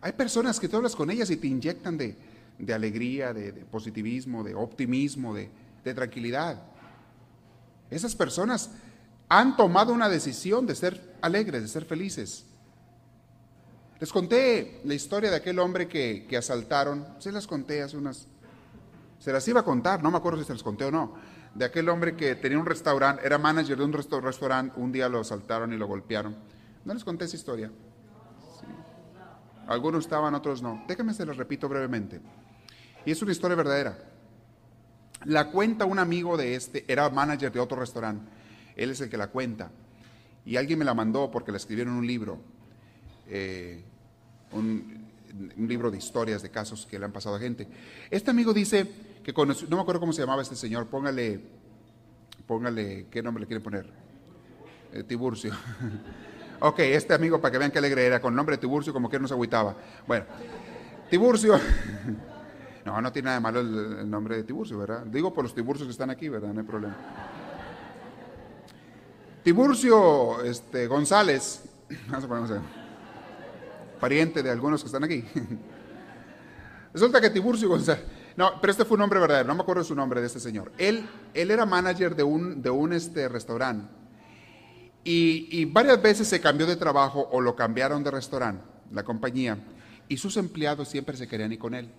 [0.00, 2.16] Hay personas que tú hablas con ellas y te inyectan de,
[2.72, 5.50] alegría, de, positivismo, de optimismo, de,
[5.84, 6.62] de tranquilidad.
[7.90, 8.70] Esas personas
[9.28, 12.46] han tomado una decisión de ser alegres, de ser felices.
[14.00, 18.26] Les conté la historia de aquel hombre que, que, asaltaron, se las conté hace unas,
[19.18, 21.14] se las iba a contar, no me acuerdo si se las conté o no,
[21.54, 25.20] de aquel hombre que tenía un restaurante, era manager de un restaurante, un día lo
[25.20, 26.36] asaltaron y lo golpearon.
[26.84, 27.70] ¿No les conté esa historia?
[29.66, 30.84] Algunos estaban, otros no.
[30.88, 32.20] Déjenme se los repito brevemente.
[33.04, 33.98] Y es una historia verdadera.
[35.24, 38.30] La cuenta un amigo de este, era manager de otro restaurante.
[38.76, 39.70] Él es el que la cuenta.
[40.44, 42.40] Y alguien me la mandó porque la escribieron un libro.
[43.28, 43.84] Eh,
[44.52, 45.06] un
[45.56, 47.68] libro de historias, de casos que le han pasado a gente.
[48.10, 48.90] Este amigo dice
[49.22, 51.40] que no me acuerdo cómo se llamaba este señor, póngale,
[52.46, 53.86] póngale, ¿qué nombre le quiere poner?
[54.92, 55.52] Eh, Tiburcio.
[56.60, 59.18] ok, este amigo, para que vean qué alegre era, con nombre de Tiburcio, como que
[59.18, 59.76] no se agüitaba.
[60.06, 60.24] Bueno,
[61.08, 61.58] Tiburcio.
[62.84, 65.04] no, no tiene nada de malo el, nombre de Tiburcio, ¿verdad?
[65.06, 66.52] Digo por los Tiburcios que están aquí, ¿verdad?
[66.52, 66.96] No hay problema.
[69.42, 71.62] Tiburcio este, González,
[72.28, 72.62] vamos a
[74.00, 75.24] pariente de algunos que están aquí.
[76.92, 78.04] Resulta que Tiburcio González,
[78.36, 80.72] no, pero este fue un nombre verdadero, no me acuerdo su nombre de este señor.
[80.78, 83.88] Él, él era manager de un, de un este, restaurante
[85.04, 88.62] y, y, varias veces se cambió de trabajo o lo cambiaron de restaurante,
[88.92, 89.58] la compañía,
[90.08, 91.90] y sus empleados siempre se querían ir con él.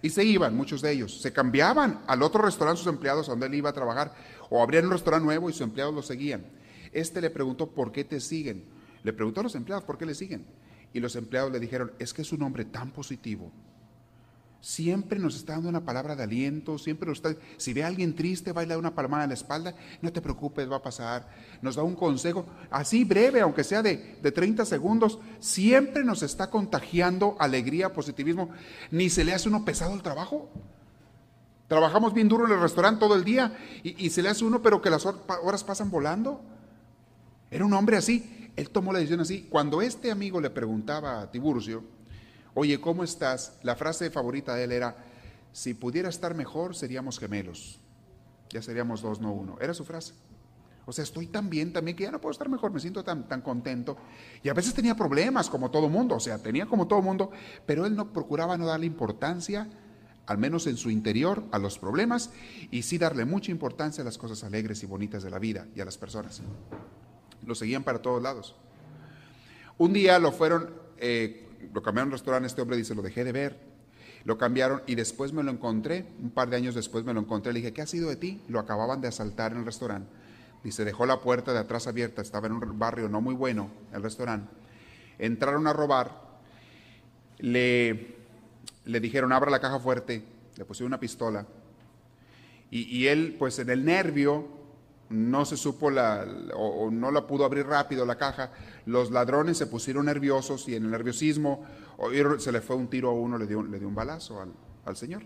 [0.00, 1.20] Y se iban, muchos de ellos.
[1.20, 4.14] Se cambiaban al otro restaurante sus empleados a donde él iba a trabajar,
[4.50, 6.44] o abrían un restaurante nuevo y sus empleados lo seguían.
[6.92, 8.64] Este le preguntó, ¿por qué te siguen?
[9.02, 10.46] Le preguntó a los empleados, ¿por qué le siguen?
[10.92, 13.52] Y los empleados le dijeron, es que es un hombre tan positivo.
[14.60, 18.14] Siempre nos está dando una palabra de aliento, siempre nos está, si ve a alguien
[18.14, 21.28] triste, va a dar una palmada en la espalda, no te preocupes, va a pasar.
[21.62, 26.50] Nos da un consejo, así breve, aunque sea de, de 30 segundos, siempre nos está
[26.50, 28.50] contagiando alegría, positivismo.
[28.90, 30.50] Ni se le hace uno pesado el trabajo.
[31.68, 34.60] Trabajamos bien duro en el restaurante todo el día y, y se le hace uno,
[34.60, 36.40] pero que las horas pasan volando.
[37.48, 38.50] Era un hombre así.
[38.56, 39.46] Él tomó la decisión así.
[39.48, 41.84] Cuando este amigo le preguntaba a Tiburcio,
[42.54, 43.58] oye, ¿cómo estás?
[43.62, 44.96] La frase favorita de él era,
[45.52, 47.80] si pudiera estar mejor, seríamos gemelos.
[48.50, 49.56] Ya seríamos dos, no uno.
[49.60, 50.14] Era su frase.
[50.86, 53.28] O sea, estoy tan bien también que ya no puedo estar mejor, me siento tan,
[53.28, 53.98] tan contento.
[54.42, 57.30] Y a veces tenía problemas como todo mundo, o sea, tenía como todo mundo,
[57.66, 59.68] pero él no procuraba no darle importancia,
[60.24, 62.30] al menos en su interior, a los problemas
[62.70, 65.80] y sí darle mucha importancia a las cosas alegres y bonitas de la vida y
[65.80, 66.40] a las personas
[67.48, 68.54] lo seguían para todos lados.
[69.78, 73.24] Un día lo fueron, eh, lo cambiaron a un restaurante, este hombre dice, lo dejé
[73.24, 73.78] de ver.
[74.24, 77.52] Lo cambiaron y después me lo encontré, un par de años después me lo encontré.
[77.52, 78.42] Le dije, ¿qué ha sido de ti?
[78.48, 80.10] Lo acababan de asaltar en el restaurante.
[80.64, 84.02] Dice, dejó la puerta de atrás abierta, estaba en un barrio no muy bueno, el
[84.02, 84.50] restaurante.
[85.18, 86.40] Entraron a robar,
[87.38, 88.16] le,
[88.84, 90.22] le dijeron, abra la caja fuerte,
[90.56, 91.46] le pusieron una pistola.
[92.70, 94.46] Y, y él, pues en el nervio,
[95.10, 98.50] no se supo la, o, no la pudo abrir rápido la caja.
[98.86, 101.64] Los ladrones se pusieron nerviosos y en el nerviosismo
[102.38, 104.52] se le fue un tiro a uno, le dio, le dio un balazo al,
[104.84, 105.22] al señor.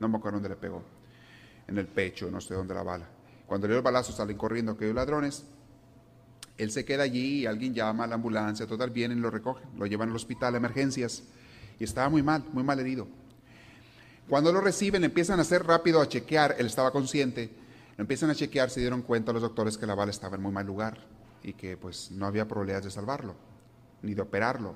[0.00, 0.82] No me acuerdo dónde le pegó.
[1.66, 3.08] En el pecho, no sé dónde la bala.
[3.46, 5.44] Cuando le dio el balazo salen corriendo aquellos ladrones.
[6.56, 9.68] Él se queda allí y alguien llama a la ambulancia, total vienen y lo recogen,
[9.78, 11.22] lo llevan al hospital, a emergencias.
[11.78, 13.06] Y estaba muy mal, muy mal herido.
[14.28, 17.50] Cuando lo reciben, empiezan a hacer rápido a chequear, él estaba consciente,
[17.98, 20.66] empiezan a chequear, se dieron cuenta los doctores que la bala estaba en muy mal
[20.66, 20.98] lugar
[21.42, 23.34] y que pues no había probabilidades de salvarlo,
[24.02, 24.74] ni de operarlo.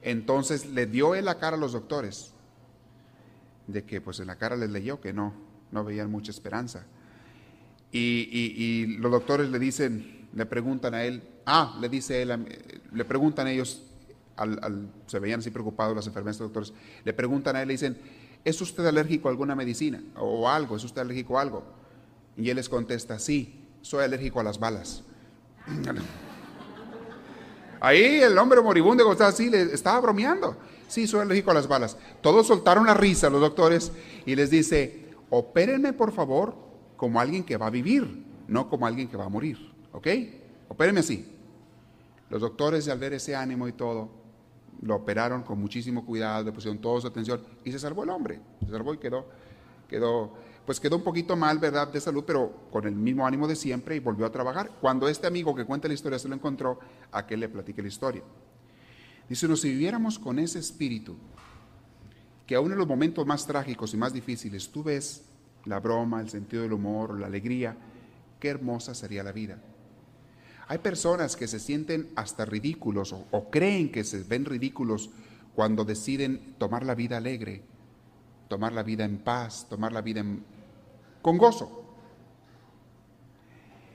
[0.00, 2.32] Entonces le dio él la cara a los doctores,
[3.66, 5.34] de que pues en la cara les leyó que no,
[5.70, 6.84] no veían mucha esperanza.
[7.94, 12.48] Y, los doctores le dicen, le preguntan a él, ah, le dice él,
[12.90, 13.82] le preguntan a ellos,
[14.36, 16.72] al, se veían así preocupados las enfermeras y doctores,
[17.04, 17.98] le preguntan a él, le dicen,
[18.44, 20.76] ¿es usted alérgico a alguna medicina o algo?
[20.76, 21.81] ¿Es usted alérgico a algo?
[22.36, 25.02] Y él les contesta, sí, soy alérgico a las balas.
[27.80, 30.56] Ahí el hombre moribundo estaba así, le estaba bromeando.
[30.86, 31.96] Sí, soy alérgico a las balas.
[32.20, 33.92] Todos soltaron la risa, los doctores,
[34.24, 36.54] y les dice, opérenme por favor
[36.96, 39.58] como alguien que va a vivir, no como alguien que va a morir.
[39.92, 40.06] ¿Ok?
[40.68, 41.28] Opérenme así.
[42.30, 44.10] Los doctores, al ver ese ánimo y todo,
[44.82, 48.40] lo operaron con muchísimo cuidado, le pusieron toda su atención y se salvó el hombre.
[48.64, 49.26] Se salvó y quedó,
[49.88, 50.34] quedó,
[50.66, 53.96] pues quedó un poquito mal, ¿verdad?, de salud, pero con el mismo ánimo de siempre
[53.96, 54.70] y volvió a trabajar.
[54.80, 56.78] Cuando este amigo que cuenta la historia se lo encontró,
[57.10, 58.22] a que le platique la historia.
[59.28, 61.16] Dice, si viviéramos con ese espíritu,
[62.46, 65.24] que aún en los momentos más trágicos y más difíciles tú ves
[65.64, 67.76] la broma, el sentido del humor, la alegría,
[68.40, 69.58] qué hermosa sería la vida.
[70.68, 75.10] Hay personas que se sienten hasta ridículos o, creen que se ven ridículos
[75.54, 77.62] cuando deciden tomar la vida alegre,
[78.48, 80.24] tomar la vida en paz, tomar la vida
[81.22, 81.82] con gozo.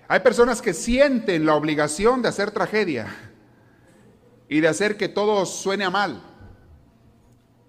[0.08, 3.14] Hay personas que sienten la obligación de hacer tragedia
[4.48, 6.24] y de hacer que todo suene a mal.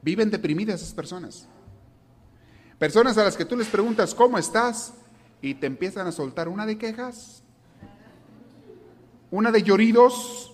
[0.03, 1.49] Viven deprimidas esas personas.
[2.79, 4.95] Personas a las que tú les preguntas, ¿cómo estás?
[5.43, 7.43] Y te empiezan a soltar una de quejas,
[9.33, 10.53] una de lloridos,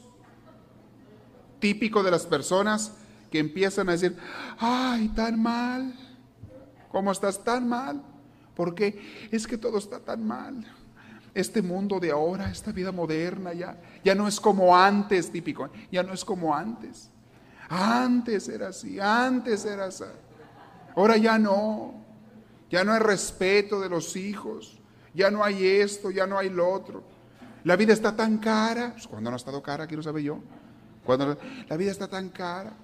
[1.61, 2.93] típico de las personas
[3.31, 4.17] que empiezan a decir,
[4.59, 5.95] ay, tan mal,
[6.91, 8.03] ¿cómo estás tan mal?
[8.55, 10.65] Porque es que todo está tan mal.
[11.35, 16.03] Este mundo de ahora, esta vida moderna, ya, ya no es como antes, típico, ya
[16.03, 17.11] no es como antes.
[17.69, 20.05] Antes era así, antes era así.
[20.95, 22.05] Ahora ya no
[22.75, 24.79] ya no hay respeto de los hijos,
[25.15, 27.05] ya no hay esto, ya no hay lo otro.
[27.63, 30.41] La vida está tan cara, pues cuando no ha estado cara, quiero saber yo.
[31.05, 31.39] Cuando
[31.69, 32.77] la vida está tan cara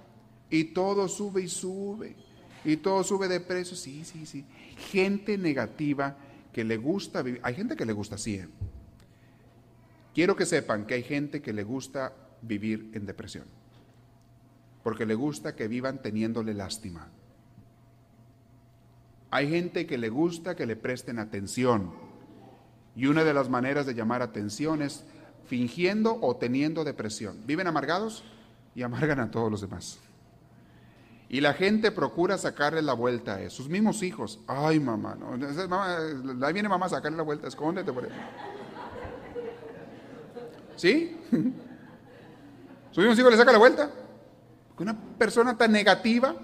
[0.49, 2.15] y todo sube y sube
[2.63, 4.45] y todo sube de precio, sí, sí, sí.
[4.89, 6.15] Gente negativa
[6.51, 8.35] que le gusta vivir, hay gente que le gusta así.
[8.35, 8.47] ¿eh?
[10.13, 13.45] Quiero que sepan que hay gente que le gusta vivir en depresión,
[14.83, 17.07] porque le gusta que vivan teniéndole lástima.
[19.29, 21.93] Hay gente que le gusta que le presten atención.
[22.97, 25.05] Y una de las maneras de llamar atención es
[25.45, 27.37] fingiendo o teniendo depresión.
[27.45, 28.25] Viven amargados
[28.75, 29.99] y amargan a todos los demás.
[31.31, 34.41] Y la gente procura sacarle la vuelta a sus mismos hijos.
[34.47, 36.45] Ay, mamá, no.
[36.45, 38.11] ahí viene mamá a sacarle la vuelta, escóndete por ahí.
[40.75, 41.17] ¿Sí?
[42.91, 43.89] ¿Sus mismos hijos le saca la vuelta?
[44.77, 46.35] Una persona tan negativa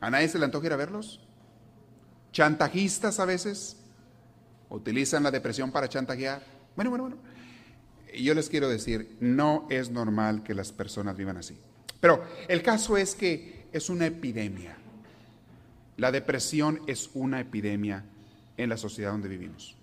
[0.00, 1.20] ¿A nadie se le antoja ir a verlos?
[2.32, 3.78] Chantajistas a veces
[4.68, 6.44] utilizan la depresión para chantajear.
[6.76, 7.18] Bueno, bueno, bueno.
[8.16, 11.58] Yo les quiero decir, no es normal que las personas vivan así.
[12.06, 14.76] Pero el caso es que es una epidemia.
[15.96, 18.04] La depresión es una epidemia
[18.56, 19.74] en la sociedad donde vivimos.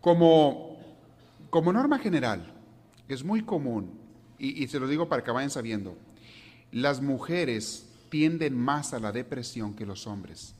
[0.00, 0.78] Como,
[1.50, 2.50] como norma general,
[3.08, 3.92] es muy común,
[4.38, 5.98] y, y se lo digo para que vayan sabiendo,
[6.72, 10.54] las mujeres tienden más a la depresión que los hombres.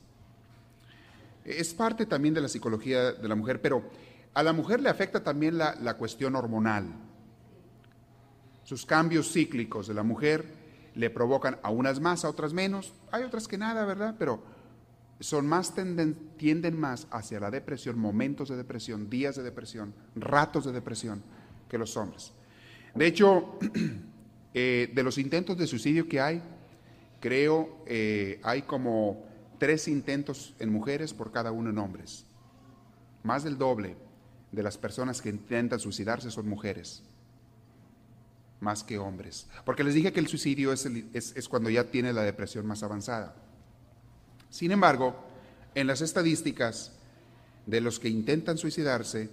[1.47, 3.89] Es parte también de la psicología de la mujer, pero
[4.35, 6.93] a la mujer le afecta también la, cuestión hormonal.
[8.69, 10.45] Sus cambios cíclicos de la mujer
[10.95, 12.93] le provocan a unas más, a otras menos.
[13.11, 14.17] Hay otras que nada, ¿verdad?
[14.19, 14.43] Pero
[15.21, 15.73] son más
[16.37, 21.23] tienden más hacia la depresión, momentos de depresión, días de depresión, ratos de depresión
[21.67, 22.35] que los hombres.
[22.95, 23.59] De hecho,
[24.53, 26.43] eh, de los intentos de suicidio que hay,
[27.21, 29.25] creo, eh, hay como
[29.57, 32.27] tres intentos en mujeres por cada uno en hombres.
[33.23, 33.97] Más del doble
[34.53, 37.03] de las personas que intentan suicidarse son mujeres,
[38.61, 39.47] más que hombres.
[39.65, 43.35] Porque les dije que el suicidio es, es cuando ya tiene la depresión más avanzada.
[44.51, 45.17] Sin embargo,
[45.75, 46.93] en las estadísticas
[47.67, 49.31] de los que intentan suicidarse,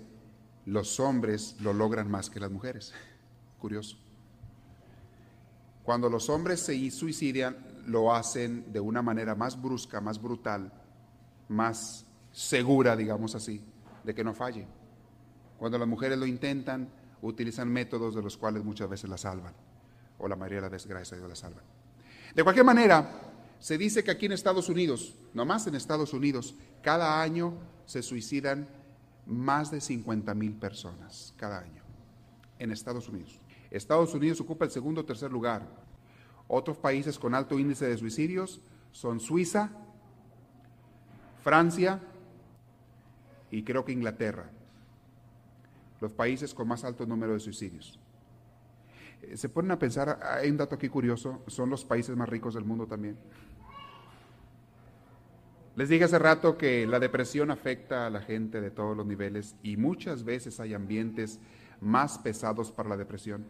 [0.65, 2.93] los hombres lo logran más que las mujeres.
[3.59, 3.97] Curioso.
[5.83, 10.73] Cuando los hombres se suicidan, lo hacen de una manera más brusca, más brutal,
[11.47, 13.61] más segura, digamos así,
[14.03, 14.65] de que no falle.
[15.59, 16.89] Cuando las mujeres lo intentan,
[17.21, 19.53] utilizan métodos de los cuales muchas veces la salvan,
[20.17, 21.63] o la mayoría de las veces, la salvan.
[22.33, 27.21] De cualquier manera, se dice que aquí en Estados Unidos, nomás en Estados Unidos, cada
[27.21, 27.53] año
[27.85, 28.67] se suicidan
[29.25, 31.83] más de 50 mil personas, cada año,
[32.59, 33.39] en Estados Unidos.
[33.71, 35.67] Estados Unidos ocupa el segundo o tercer lugar.
[36.47, 39.71] Otros países con alto índice de suicidios son Suiza,
[41.43, 41.99] Francia
[43.51, 44.49] y creo que Inglaterra.
[46.01, 47.99] Los países con más alto número de suicidios.
[49.21, 52.53] Eh, se ponen a pensar, hay un dato aquí curioso, son los países más ricos
[52.53, 53.17] del mundo también.
[55.75, 59.57] Les dije hace rato que la depresión afecta a la gente de todos los niveles
[59.61, 61.39] y muchas veces hay ambientes
[61.81, 63.45] más pesados para la depresión.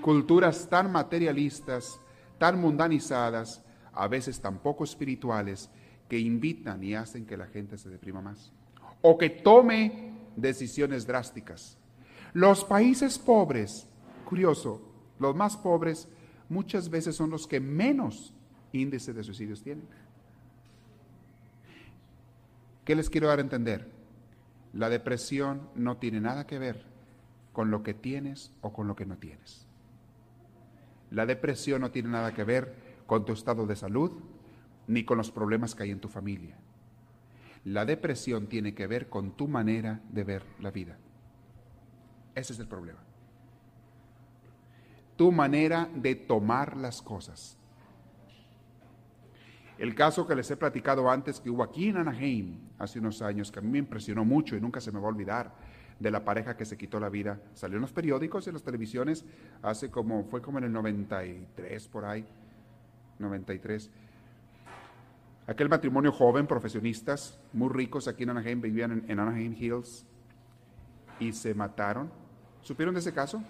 [0.00, 2.00] Culturas tan materialistas,
[2.38, 5.70] tan mundanizadas, a veces tan poco espirituales,
[6.08, 8.52] que invitan y hacen que la gente se deprima más.
[9.02, 11.78] O que tome decisiones drásticas.
[12.32, 13.86] Los países pobres,
[14.24, 14.82] curioso,
[15.18, 16.08] los más pobres
[16.48, 18.34] muchas veces son los que menos
[18.72, 19.86] índice de suicidios tienen.
[22.84, 23.88] ¿Qué les quiero dar a entender?
[24.72, 26.84] La depresión no tiene nada que ver
[27.52, 29.66] con lo que tienes o con lo que no tienes.
[31.10, 32.74] La depresión no tiene nada que ver
[33.06, 34.12] con tu estado de salud
[34.86, 36.58] ni con los problemas que hay en tu familia.
[37.64, 40.98] La depresión tiene que ver con tu manera de ver la vida.
[42.34, 42.98] Ese es el problema.
[45.16, 47.56] Tu manera de tomar las cosas.
[49.78, 53.50] El caso que les he platicado antes que hubo aquí en Anaheim hace unos años,
[53.50, 55.52] que a mí me impresionó mucho y nunca se me va a olvidar,
[55.98, 57.40] de la pareja que se quitó la vida.
[57.54, 59.24] Salió en los periódicos y en las televisiones
[59.62, 62.24] hace como, fue como en el 93 por ahí,
[63.18, 63.90] 93.
[65.46, 70.06] Aquel matrimonio joven, profesionistas, muy ricos aquí en Anaheim, vivían en, Anaheim Hills
[71.20, 72.10] y se mataron.
[72.62, 73.42] ¿Supieron de ese caso?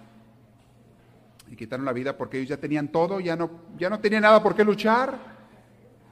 [1.49, 4.43] Y quitaron la vida porque ellos ya tenían todo, ya no, ya no tenían nada
[4.43, 5.35] por qué luchar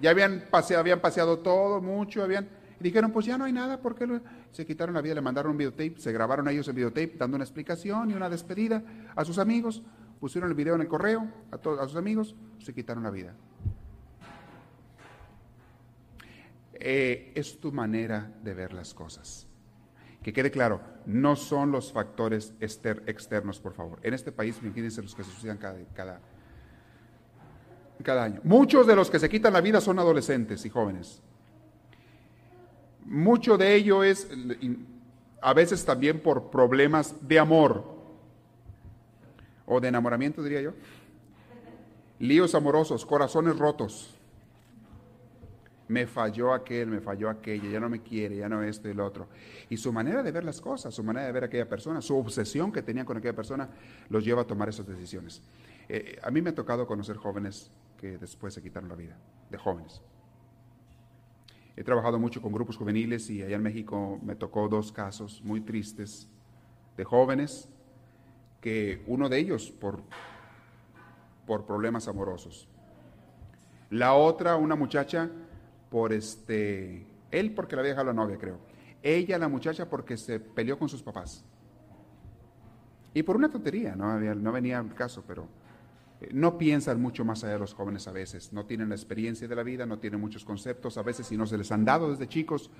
[0.02, 2.48] ya habían paseado, habían paseado todo, mucho, habían...
[2.80, 5.14] Y dijeron, pues ya no hay nada, ¿por qué se quitaron la vida?
[5.14, 8.82] Le mandaron un videotape, se grabaron ellos el videotape dando una explicación y una despedida
[9.14, 9.84] a sus amigos,
[10.18, 13.36] pusieron el video en el correo a, todos, a sus amigos, se quitaron la vida.
[16.84, 19.46] Eh, es tu manera de ver las cosas.
[20.22, 24.00] Que quede claro, no son los factores externos, por favor.
[24.02, 26.20] En este país, imagínense los que se suicidan cada, cada
[28.02, 28.40] cada año.
[28.44, 31.22] Muchos de los que se quitan la vida son adolescentes y jóvenes.
[33.04, 34.28] Mucho de ello es
[35.40, 37.84] a veces también por problemas de amor
[39.66, 40.72] o de enamoramiento, diría yo.
[42.18, 44.11] Líos amorosos, corazones rotos.
[45.88, 49.04] Me falló aquel, me falló aquella, ya no me quiere, ya no esto y lo
[49.04, 49.28] otro.
[49.68, 52.72] Y su manera de ver las cosas, su manera de ver aquella persona, su obsesión
[52.72, 53.68] que tenía con aquella persona,
[54.08, 55.42] los lleva a tomar esas decisiones.
[55.88, 59.16] Eh, a mí me ha tocado conocer jóvenes que después se quitaron la vida,
[59.50, 60.00] de jóvenes.
[61.76, 65.60] He trabajado mucho con grupos juveniles y allá en México me tocó dos casos muy
[65.60, 66.28] tristes
[66.96, 67.68] de jóvenes
[68.60, 70.02] que uno de ellos por,
[71.46, 72.68] por problemas amorosos.
[73.90, 75.30] La otra, una muchacha,
[75.92, 78.56] por este, él porque la había dejado la novia, creo.
[79.02, 81.44] Ella, la muchacha, porque se peleó con sus papás.
[83.12, 85.46] Y por una tontería, no, no venía el caso, pero
[86.30, 89.54] no piensan mucho más allá de los jóvenes a veces, no tienen la experiencia de
[89.54, 92.26] la vida, no tienen muchos conceptos a veces y no se les han dado desde
[92.26, 92.70] chicos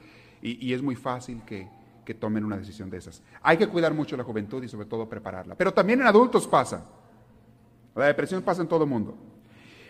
[0.41, 1.69] y, es muy fácil que,
[2.19, 3.23] tomen una decisión de esas.
[3.43, 5.55] Hay que cuidar mucho la juventud y sobre todo prepararla.
[5.55, 6.85] Pero también en adultos pasa.
[7.95, 9.17] La depresión pasa en todo el mundo.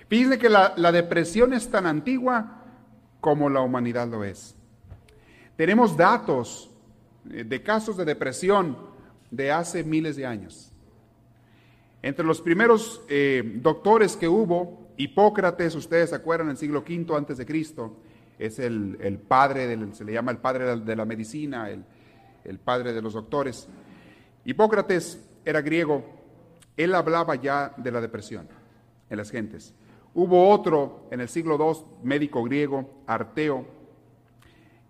[0.08, 2.61] Fíjense que la, la depresión es tan antigua
[3.22, 4.56] como la humanidad lo es.
[5.56, 6.70] Tenemos datos
[7.30, 8.76] eh, de casos de depresión
[9.30, 10.72] de hace miles de años.
[12.02, 17.16] Entre los primeros eh, doctores que hubo, Hipócrates, ustedes se acuerdan, en el siglo V
[17.16, 17.96] antes de Cristo,
[18.40, 21.84] es el, padre, del, se le llama el padre de la, medicina, el,
[22.42, 23.68] el padre de los doctores.
[24.44, 26.04] Hipócrates era griego,
[26.76, 28.48] él hablaba ya de la depresión
[29.08, 29.74] en las gentes.
[30.14, 33.66] Hubo otro en el siglo II, médico griego, Arteo,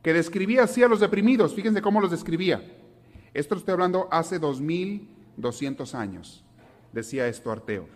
[0.02, 1.54] que describía así a los deprimidos.
[1.54, 2.62] Fíjense cómo los describía.
[3.32, 6.44] Esto estoy hablando hace 2200 años,
[6.92, 7.88] decía esto Arteo.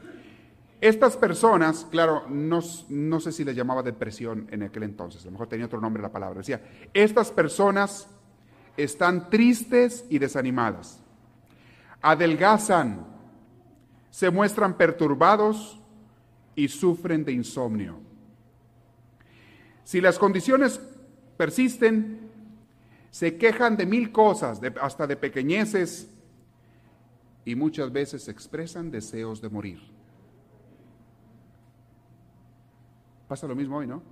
[0.81, 5.33] Estas personas, claro, no, no, sé si les llamaba depresión en aquel entonces, a lo
[5.33, 6.63] mejor tenía otro nombre la palabra, decía,
[6.93, 8.09] estas personas
[8.77, 11.01] están tristes y desanimadas,
[12.03, 13.07] adelgazan,
[14.11, 15.81] se muestran perturbados
[16.57, 18.01] y sufren de insomnio.
[19.85, 20.81] Si las condiciones
[21.37, 22.29] persisten,
[23.11, 26.11] se quejan de mil cosas, hasta de pequeñeces,
[27.45, 29.81] y muchas veces expresan deseos de morir.
[33.29, 34.03] Pasa lo mismo hoy, ¿no?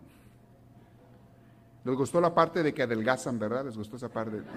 [1.84, 3.64] Les gustó la parte de que adelgazan, ¿verdad?
[3.64, 4.40] Les gustó esa parte.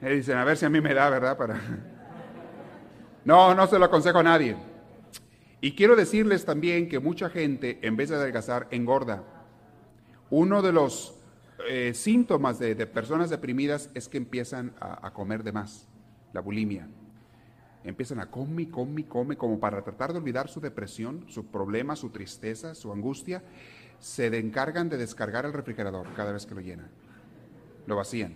[0.00, 1.36] Y dicen, a ver si a mí me da, ¿verdad?
[1.36, 1.60] Para...
[3.28, 4.56] No, no se lo aconsejo a nadie.
[5.60, 9.22] Y quiero decirles también que mucha gente, en vez de adelgazar, engorda.
[10.30, 11.14] Uno de los
[11.68, 15.86] eh, síntomas de, personas deprimidas es que empiezan a, comer de más,
[16.32, 16.88] la bulimia.
[17.84, 22.08] Empiezan a comer, comer, comer, como para tratar de olvidar su depresión, su problema, su
[22.08, 23.42] tristeza, su angustia.
[24.00, 26.88] Se encargan de descargar el refrigerador cada vez que lo llenan.
[27.86, 28.32] Lo vacían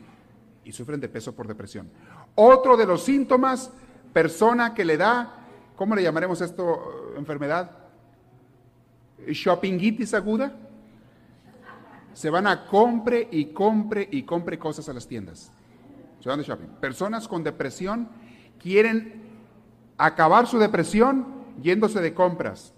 [0.67, 1.89] y sufren de peso por depresión.
[2.35, 3.73] Otro de los síntomas,
[4.13, 5.43] persona que le da
[5.77, 7.71] ¿cómo le llamaremos esto enfermedad?
[9.27, 10.53] Shoppingitis aguda.
[12.13, 15.51] Se van a compre y compre y compre cosas a las tiendas.
[16.21, 16.69] Se van de shopping.
[16.81, 18.09] Personas con depresión
[18.61, 19.23] quieren
[19.99, 21.27] acabar su depresión
[21.61, 22.75] yéndose de compras.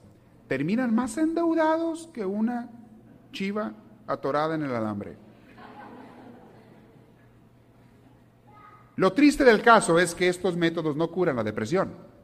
[0.49, 2.71] Terminan más endeudados que una
[3.33, 3.75] chiva
[4.07, 5.19] atorada en el alambre.
[8.97, 12.15] Lo triste del caso es que estos métodos no curan la depresión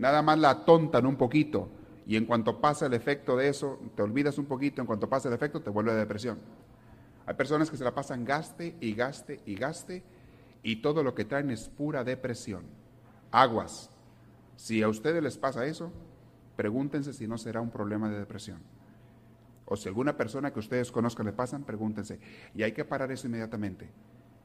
[0.00, 1.68] nada más la tontan un poquito
[2.06, 5.28] y en cuanto pasa el efecto de eso, te olvidas un poquito, en cuanto pasa
[5.28, 6.38] el efecto te vuelve a depresión.
[7.26, 10.02] Hay personas que se la pasan gaste y gaste y gaste
[10.62, 12.64] y todo lo que traen es pura depresión.
[13.30, 13.90] Aguas.
[14.56, 15.92] Si a ustedes les pasa eso,
[16.56, 18.60] pregúntense si no será un problema de depresión.
[19.66, 22.18] O si alguna persona que ustedes conozcan le pasan, pregúntense.
[22.54, 23.90] Y hay que parar eso inmediatamente.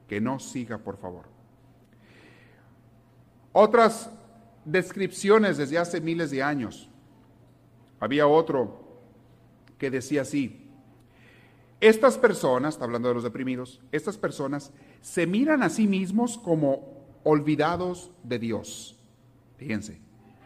[0.07, 1.25] Que no siga, por favor.
[3.57, 4.09] Otras
[4.65, 6.89] descripciones desde hace miles de años.
[8.01, 8.99] Había otro
[9.77, 10.69] que decía así,
[11.79, 17.05] estas personas, está hablando de los deprimidos, estas personas se miran a sí mismos como
[17.23, 18.99] olvidados de Dios.
[19.55, 20.01] Fíjense,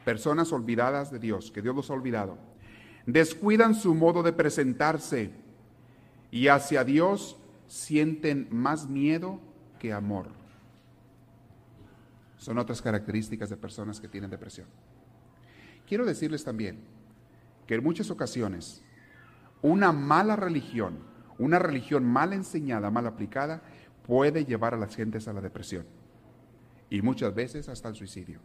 [0.05, 2.37] personas olvidadas de Dios, que Dios los ha olvidado.
[3.07, 5.31] Descuidan su modo de presentarse
[6.29, 9.39] y hacia Dios sienten más miedo
[9.79, 10.38] que amor
[12.39, 14.65] son otras características de personas que tienen depresión.
[15.85, 16.79] Quiero decirles también
[17.67, 18.81] que en muchas ocasiones
[19.61, 20.99] una mala religión,
[21.37, 23.61] una religión mal enseñada, mal aplicada,
[24.07, 25.85] puede llevar a las gentes a la depresión
[26.89, 28.39] y muchas veces hasta el suicidio.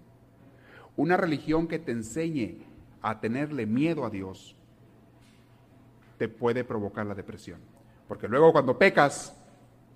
[0.97, 2.59] Una religión que te enseñe
[3.01, 4.57] a tenerle miedo a Dios
[6.19, 7.61] te puede provocar la depresión.
[8.09, 9.37] Porque luego cuando pecas,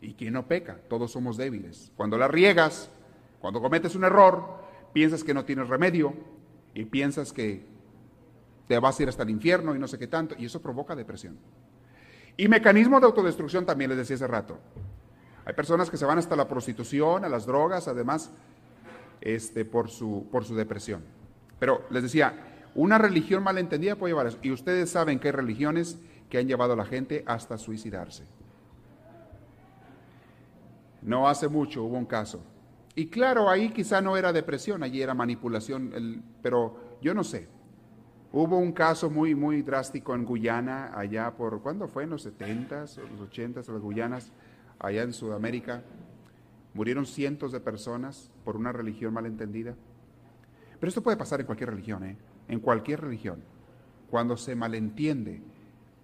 [0.00, 0.80] ¿y quién no peca?
[0.88, 1.92] Todos somos débiles.
[1.96, 2.90] Cuando la riegas,
[3.40, 4.42] cuando cometes un error,
[4.92, 6.14] piensas que no tienes remedio
[6.74, 7.64] y piensas que
[8.66, 10.96] te vas a ir hasta el infierno y no sé qué tanto, y eso provoca
[10.96, 11.38] depresión.
[12.36, 14.58] Y mecanismo de autodestrucción también les decía hace rato.
[15.44, 18.30] Hay personas que se van hasta la prostitución, a las drogas, además,
[19.20, 21.02] este, por, su, por su depresión.
[21.58, 22.34] Pero les decía,
[22.74, 24.38] una religión malentendida puede llevar eso.
[24.42, 28.24] Y ustedes saben que hay religiones que han llevado a la gente hasta suicidarse.
[31.00, 32.42] No hace mucho hubo un caso
[32.98, 37.46] y claro, ahí quizá no era depresión, allí era manipulación, pero yo no sé.
[38.32, 42.02] Hubo un caso muy, muy drástico en Guyana, allá por, ¿cuándo fue?
[42.02, 44.32] En los 70s, los 80s, las Guyanas,
[44.80, 45.84] allá en Sudamérica.
[46.74, 49.76] Murieron cientos de personas por una religión malentendida.
[50.80, 52.16] Pero esto puede pasar en cualquier religión, ¿eh?
[52.48, 53.44] En cualquier religión.
[54.10, 55.40] Cuando se malentiende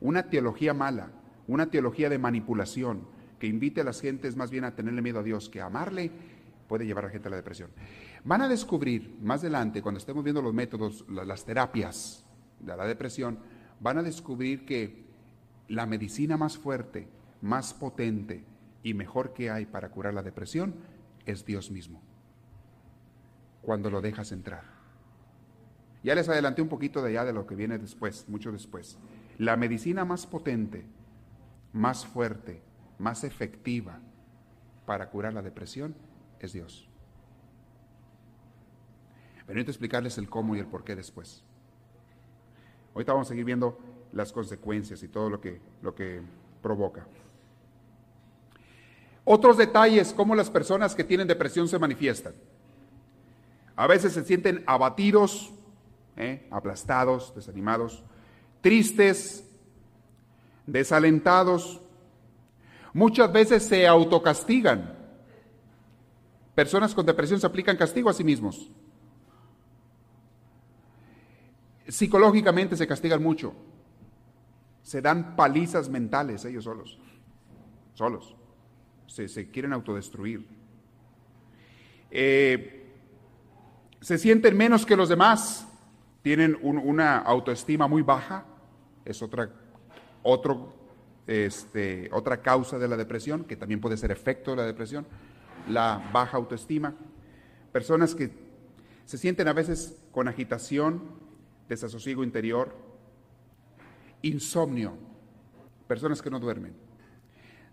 [0.01, 1.11] una teología mala,
[1.49, 5.23] una teología de manipulación, que invite a las gentes más bien a tenerle miedo a
[5.23, 6.11] Dios que a amarle,
[6.75, 7.71] puede llevar a la gente a la depresión.
[8.25, 12.25] Van a descubrir más adelante, cuando estemos viendo los métodos, las terapias
[12.59, 13.39] de la depresión,
[13.79, 15.05] van a descubrir que
[15.69, 17.07] la medicina más fuerte,
[17.43, 18.45] más potente
[18.83, 20.75] y mejor que hay para curar la depresión
[21.27, 22.03] es Dios mismo.
[23.63, 24.65] Cuando lo dejas entrar.
[26.03, 28.99] Ya les adelanté un poquito de allá de lo que viene después, mucho después.
[29.39, 30.85] La medicina más potente,
[31.73, 32.65] más fuerte,
[32.99, 34.01] más efectiva
[34.87, 35.95] para curar la depresión
[36.41, 36.89] es Dios.
[39.47, 41.43] Pero necesito explicarles el cómo y el por qué después.
[42.95, 43.79] Ahorita vamos a seguir viendo
[44.13, 46.23] las consecuencias y todo lo que, lo que
[46.63, 47.07] provoca.
[49.25, 52.35] Otros detalles, cómo las personas que tienen depresión se manifiestan.
[53.77, 55.53] A veces se sienten abatidos,
[56.17, 56.47] ¿eh?
[56.51, 58.05] aplastados, desanimados,
[58.61, 59.45] tristes,
[60.67, 61.81] desalentados.
[62.93, 65.04] Muchas veces se autocastigan.
[66.55, 68.71] Personas con depresión se aplican castigo a sí mismos.
[71.89, 73.55] Psicológicamente se castigan mucho.
[74.83, 76.99] Se dan palizas mentales ellos solos.
[77.95, 78.37] Solos.
[79.07, 80.47] Se, quieren autodestruir.
[82.11, 82.93] Eh,
[84.01, 85.69] se sienten menos que los demás.
[86.23, 88.47] Tienen una autoestima muy baja.
[89.05, 89.51] Es otra,
[90.23, 90.73] otro,
[91.27, 95.07] este, otra causa de la depresión, que también puede ser efecto de la depresión.
[95.69, 96.95] La baja autoestima.
[97.73, 98.31] Personas que
[99.05, 101.03] se sienten a veces con agitación,
[101.69, 102.75] desasosiego interior,
[104.23, 104.97] insomnio,
[105.87, 106.75] personas que no duermen.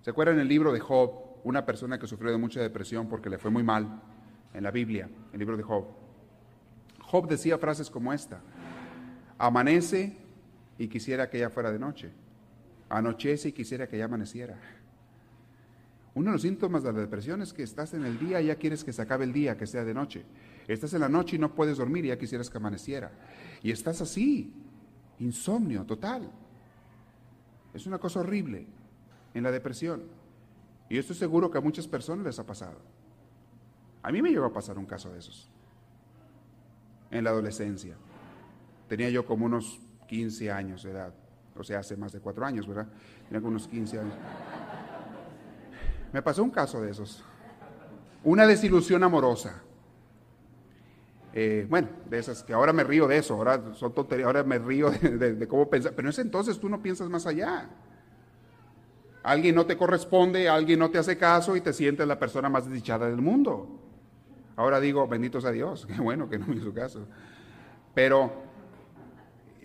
[0.02, 1.12] ¿Se acuerdan el libro de Job?
[1.44, 4.02] Una persona que sufrió de mucha depresión porque le fue muy mal
[4.54, 5.86] en la Biblia, el libro de Job.
[7.00, 8.42] Job decía frases como esta,
[9.38, 10.18] amanece
[10.78, 12.12] y quisiera que ya fuera de noche,
[12.90, 14.58] anochece y quisiera que ya amaneciera.
[16.14, 18.56] Uno de los síntomas de la depresión es que estás en el día y ya
[18.56, 20.26] quieres que se acabe el día, que sea de noche.
[20.68, 23.12] Estás en la noche y no puedes dormir y ya quisieras que amaneciera.
[23.64, 24.54] Y estás así,
[25.20, 26.30] insomnio total.
[27.74, 28.68] Es una cosa horrible
[29.34, 30.04] en la depresión.
[30.90, 32.80] Y estoy seguro que a muchas personas les ha pasado.
[34.04, 35.50] A mí me llegó a pasar un caso de esos.
[37.10, 37.96] En la adolescencia.
[38.90, 41.14] Tenía yo como unos 15 años de edad.
[41.56, 42.88] O sea, hace más de cuatro años, ¿verdad?
[43.28, 44.14] Tenía como unos 15 años.
[46.12, 47.24] Me pasó un caso de esos.
[48.24, 49.64] Una desilusión amorosa.
[51.34, 53.62] Eh, bueno, de esas que ahora me río de eso, ahora
[54.26, 57.70] ahora me río de, cómo pensar, pero en ese entonces tú no piensas más allá.
[59.24, 62.66] Alguien no te corresponde, alguien no te hace caso y te sientes la persona más
[62.66, 63.80] desdichada del mundo.
[64.58, 67.08] Ahora digo, benditos a Dios, qué bueno que no me hizo caso.
[67.94, 68.34] Pero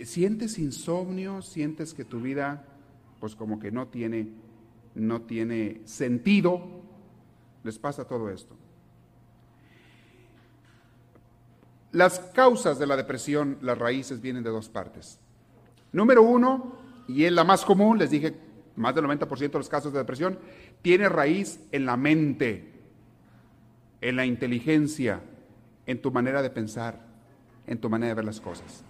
[0.04, 2.64] sientes insomnio, sientes que tu vida,
[3.18, 4.28] pues como que no tiene,
[4.96, 6.60] no tiene sentido,
[7.62, 8.56] les pasa todo esto.
[11.92, 15.18] Las causas de la depresión, las raíces vienen de dos partes.
[15.92, 16.76] Número uno,
[17.08, 18.34] y es la más común, les dije,
[18.74, 20.38] más del 90% de los casos de depresión,
[20.82, 22.72] tiene raíz en la mente,
[24.00, 25.20] en la inteligencia,
[25.86, 27.06] en tu manera de pensar,
[27.66, 28.82] en tu manera de ver las cosas.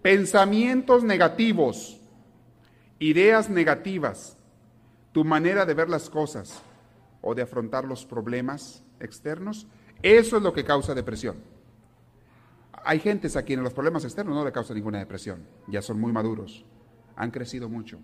[0.00, 2.00] Pensamientos negativos,
[2.98, 4.36] ideas negativas,
[5.12, 6.62] tu manera de ver las cosas
[7.20, 9.66] o de afrontar los problemas externos,
[10.02, 11.36] eso es lo que causa depresión.
[12.84, 16.12] Hay gentes a quienes los problemas externos no le causan ninguna depresión, ya son muy
[16.12, 16.64] maduros,
[17.14, 17.98] han crecido mucho,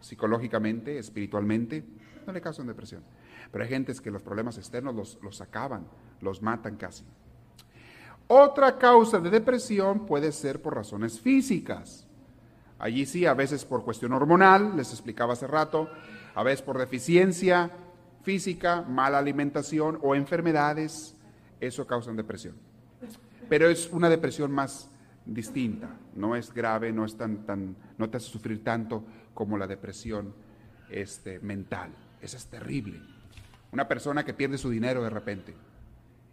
[0.00, 1.84] psicológicamente, espiritualmente,
[2.26, 3.02] no le causan depresión.
[3.50, 5.86] Pero hay gentes que los problemas externos los, los acaban,
[6.20, 7.04] los matan casi.
[8.28, 12.06] Otra causa de depresión puede ser por razones físicas.
[12.78, 15.88] Allí sí, a veces por cuestión hormonal, les explicaba hace rato,
[16.36, 17.72] a veces por deficiencia
[18.22, 21.16] física, mala alimentación o enfermedades,
[21.60, 22.54] eso causan depresión
[23.48, 24.88] pero es una depresión más
[25.24, 29.66] distinta, no es grave, no, es tan, tan, no te hace sufrir tanto como la
[29.66, 30.34] depresión
[30.90, 31.90] este, mental.
[32.20, 33.00] Esa es terrible.
[33.72, 35.54] Una persona que pierde su dinero de repente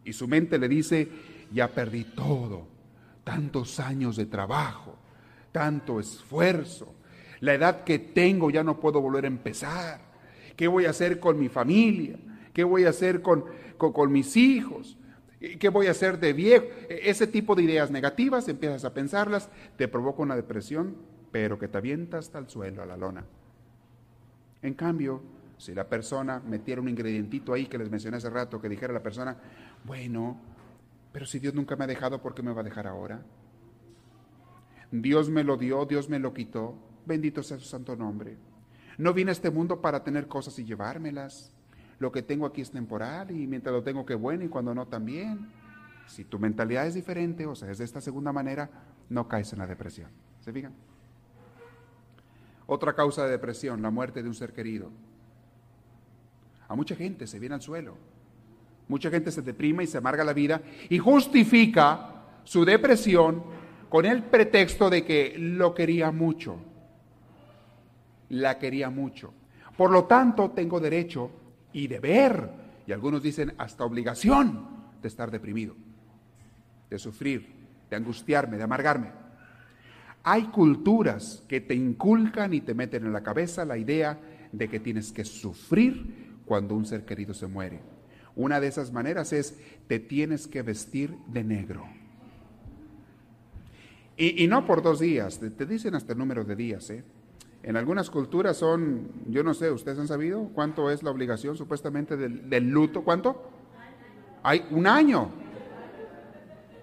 [0.05, 1.09] y su mente le dice,
[1.51, 2.67] ya perdí todo,
[3.23, 4.97] tantos años de trabajo,
[5.51, 6.93] tanto esfuerzo,
[7.43, 9.99] la edad que tengo ya no puedo volver a empezar,
[10.55, 12.17] ¿qué voy a hacer con mi familia?
[12.53, 13.43] ¿Qué voy a hacer con,
[13.77, 14.97] con mis hijos?
[15.59, 16.65] ¿Qué voy a hacer de viejo?
[16.87, 20.95] E, ese tipo de ideas negativas, empiezas a pensarlas, te provoca una depresión,
[21.33, 23.25] pero que te avienta hasta el suelo, a la lona.
[24.61, 25.21] En cambio,
[25.57, 29.03] si la persona metiera un ingredientito ahí que les mencioné hace rato, que dijera la
[29.03, 29.35] persona,
[29.83, 30.39] bueno,
[31.11, 33.21] pero si Dios nunca me ha dejado, ¿por qué me va a dejar ahora?
[34.91, 38.37] Dios me lo dio, Dios me lo quitó, bendito sea su santo nombre.
[38.97, 41.53] No vine a este mundo para tener cosas y llevármelas
[41.99, 44.87] lo que tengo aquí es temporal y mientras lo tengo que bueno y cuando no
[44.87, 45.47] también.
[46.05, 48.69] Si tu mentalidad es diferente, o sea, es de esta segunda manera,
[49.09, 50.09] no caes en la depresión.
[50.41, 50.73] ¿Se fijan?
[52.65, 54.91] Otra causa de depresión, la muerte de un ser querido.
[56.67, 57.95] A mucha gente se viene al suelo.
[58.89, 63.43] Mucha gente se deprime y se amarga la vida y justifica su depresión
[63.87, 66.57] con el pretexto de que lo quería mucho.
[68.34, 69.31] La quería mucho.
[69.77, 71.29] Por lo tanto, tengo derecho
[71.71, 72.49] y deber,
[72.88, 74.67] y algunos dicen hasta obligación
[75.01, 75.75] de estar deprimido,
[76.89, 77.47] de sufrir,
[77.89, 79.11] de angustiarme, de amargarme.
[80.23, 84.19] Hay culturas que te inculcan y te meten en la cabeza la idea
[84.51, 87.81] de que tienes que sufrir cuando un ser querido se muere.
[88.36, 91.86] Una de esas maneras es, te tienes que vestir de negro.
[94.17, 96.89] Y, no por dos días, te, dicen hasta el número de días.
[96.89, 97.03] ¿eh?
[97.64, 102.18] En algunas culturas son, yo no sé, ¿ustedes han sabido cuánto es la obligación supuestamente
[102.18, 103.03] del, luto?
[103.03, 103.41] ¿Cuánto?
[104.43, 105.30] Hay un año.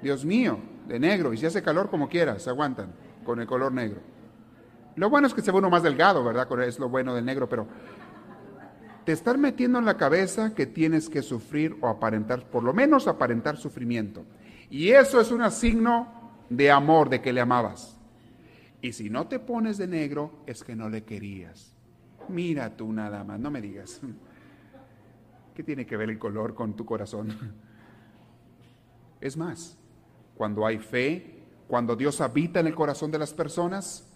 [0.00, 0.58] Dios mío,
[0.88, 1.34] de negro.
[1.34, 4.00] Y si hace calor como quiera, se aguantan con el color negro.
[4.96, 6.48] Lo bueno es que se ve uno más delgado, ¿verdad?
[6.62, 7.66] Es lo bueno del negro, pero
[9.04, 13.06] te están metiendo en la cabeza que tienes que sufrir o aparentar, por lo menos
[13.06, 14.24] aparentar sufrimiento.
[14.70, 17.99] Y eso es un signo de amor, de que le amabas.
[18.82, 21.74] Y si no te pones de negro, es que no le querías.
[22.28, 24.00] Mira tú nada más, no me digas.
[25.54, 27.28] ¿Qué tiene que ver el color con tu corazón?
[29.20, 29.76] Es más,
[30.34, 34.10] cuando hay fe, cuando Dios habita en el corazón de las personas,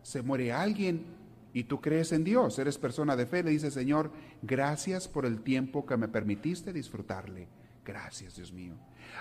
[0.00, 1.04] se muere alguien
[1.52, 4.10] y tú crees en Dios, eres persona de fe, le dices, Señor,
[4.40, 7.48] gracias por el tiempo que me permitiste disfrutarle.
[7.84, 8.74] Gracias, Dios mío.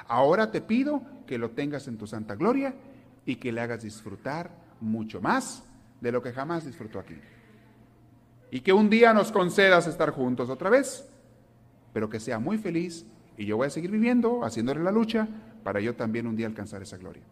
[0.07, 2.73] Ahora te pido que lo tengas en tu santa gloria
[3.25, 5.63] y que le hagas disfrutar mucho más
[6.01, 7.15] de lo que jamás disfrutó aquí.
[8.51, 11.07] Y que un día nos concedas estar juntos otra vez,
[11.93, 13.05] pero que sea muy feliz
[13.37, 15.27] y yo voy a seguir viviendo, haciéndole la lucha,
[15.63, 17.23] para yo también un día alcanzar esa gloria.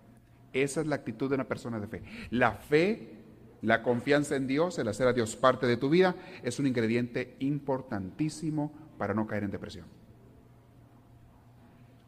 [0.51, 2.03] Esa es la actitud de una persona de fe.
[2.29, 3.13] La fe,
[3.61, 7.35] la confianza en Dios, el hacer a Dios parte de tu vida, es un ingrediente
[7.39, 9.85] importantísimo para no caer en depresión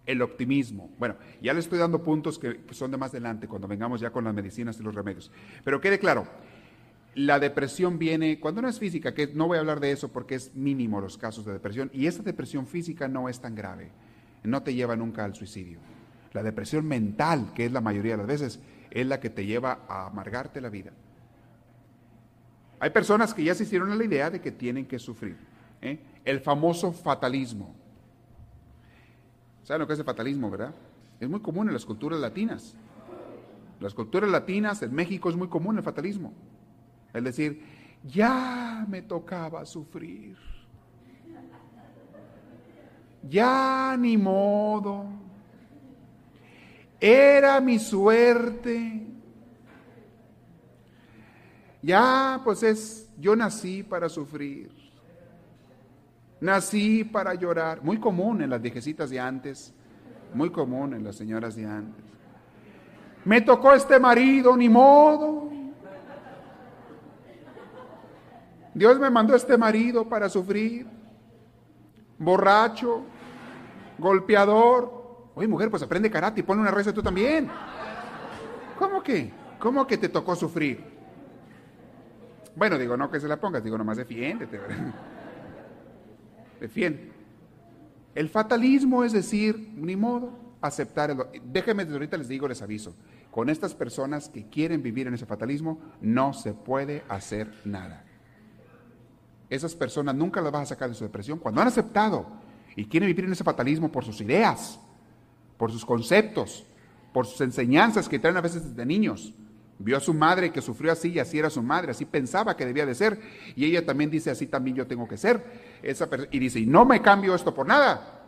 [0.06, 0.89] el optimismo.
[0.99, 4.24] Bueno, ya le estoy dando puntos que son de más adelante, cuando vengamos ya con
[4.24, 5.32] las medicinas y los remedios.
[5.64, 6.28] Pero quede claro,
[7.16, 10.36] la depresión viene, cuando no es física, que no voy a hablar de eso porque
[10.36, 13.89] es mínimo los casos de depresión, y esta depresión física no es tan grave,
[14.43, 15.80] no te lleva nunca al suicidio.
[16.34, 18.60] La depresión mental, que es la mayoría de las veces,
[18.91, 20.91] es la que te lleva a amargarte la vida.
[22.80, 25.38] Hay personas que ya se hicieron a la idea de que tienen que sufrir.
[25.82, 25.99] ¿eh?
[26.26, 27.74] El famoso fatalismo.
[29.66, 30.76] ¿Saben lo que es el fatalismo, verdad?
[31.20, 32.76] Es muy común en las culturas latinas.
[33.80, 36.34] Las culturas latinas, en México es muy común el fatalismo.
[37.11, 37.66] Es decir,
[38.03, 40.38] ya me tocaba sufrir.
[43.28, 45.07] Ya ni modo.
[46.99, 49.07] Era mi suerte.
[51.82, 54.84] Ya, pues es, yo nací para sufrir.
[56.45, 57.81] Nací para llorar.
[57.81, 59.73] Muy común en las viejecitas de antes.
[60.35, 62.05] Muy común en las señoras de antes.
[63.23, 65.49] Me tocó este marido, ni modo.
[68.75, 70.85] Dios me mandó este marido para sufrir.
[72.19, 73.01] Borracho,
[73.97, 75.31] golpeador.
[75.33, 77.49] Oye, mujer, pues aprende karate y ponle una reza tú también.
[78.77, 79.33] ¿Cómo que?
[79.57, 80.83] ¿Cómo que te tocó sufrir?
[82.55, 84.59] Bueno, digo, no que se la pongas, digo, nomás defiéndete.
[86.60, 87.12] Defiende.
[88.14, 90.32] El fatalismo es decir, ni modo,
[90.62, 91.12] aceptar.
[91.12, 91.18] El...
[91.43, 92.95] Déjenme, ahorita les digo, les aviso.
[93.32, 98.06] Con estas personas que quieren vivir en ese fatalismo, no se puede hacer nada.
[99.49, 101.39] Esas personas nunca las vas a sacar de su depresión.
[101.39, 102.26] Cuando han aceptado
[102.76, 104.80] y quieren vivir en ese fatalismo por sus ideas,
[105.58, 106.66] por sus conceptos,
[107.14, 109.34] por sus enseñanzas que traen a veces desde niños,
[109.78, 112.65] Vio a su madre que sufrió así y así era su madre, así pensaba que
[112.65, 113.19] debía de ser.
[113.55, 115.43] Y ella también dice, así también yo tengo que ser.
[115.84, 118.21] Esa y dice, y no me cambio esto por nada.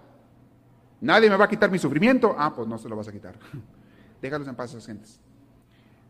[1.00, 2.36] Nadie me va a quitar mi sufrimiento.
[2.38, 3.36] Ah, pues no se lo vas a quitar.
[4.22, 5.22] Déjalos en paz a esas gentes.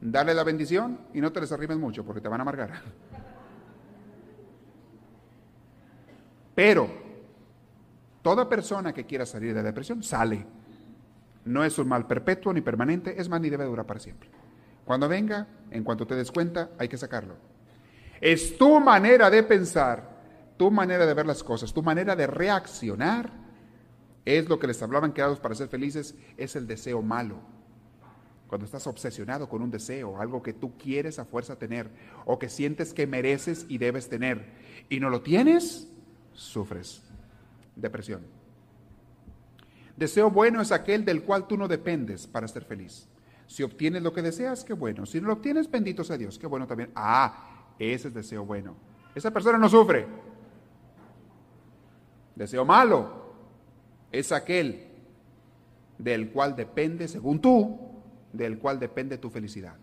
[0.02, 2.72] Dale la bendición y no te les arrimes mucho porque te van a amargar.
[6.56, 6.90] Pero
[8.24, 10.46] toda persona que quiera salir de la depresión sale.
[11.46, 14.30] No es un mal perpetuo ni permanente, es más, ni debe durar para siempre.
[14.88, 17.36] Cuando venga, en cuanto te des cuenta, hay que sacarlo.
[18.22, 23.30] Es tu manera de pensar, tu manera de ver las cosas, tu manera de reaccionar.
[24.24, 27.36] Es lo que les hablaban creados para ser felices, es el deseo malo.
[28.48, 31.90] Cuando estás obsesionado con un deseo, algo que tú quieres a fuerza tener,
[32.24, 34.54] o que sientes que mereces y debes tener,
[34.88, 35.92] y no lo tienes,
[36.32, 37.04] sufres
[37.76, 38.22] depresión.
[39.98, 43.10] Deseo bueno es aquel del cual tú no dependes para ser feliz.
[43.48, 45.06] Si obtienes lo que deseas, qué bueno.
[45.06, 46.92] Si no lo obtienes, bendito sea Dios, qué bueno también.
[46.94, 48.76] Ah, ese es deseo bueno.
[49.16, 50.06] Esa persona no sufre.
[52.36, 53.26] Deseo malo
[54.12, 54.86] es aquel
[55.98, 57.80] del cual depende, según tú,
[58.32, 59.76] del cual depende tu felicidad.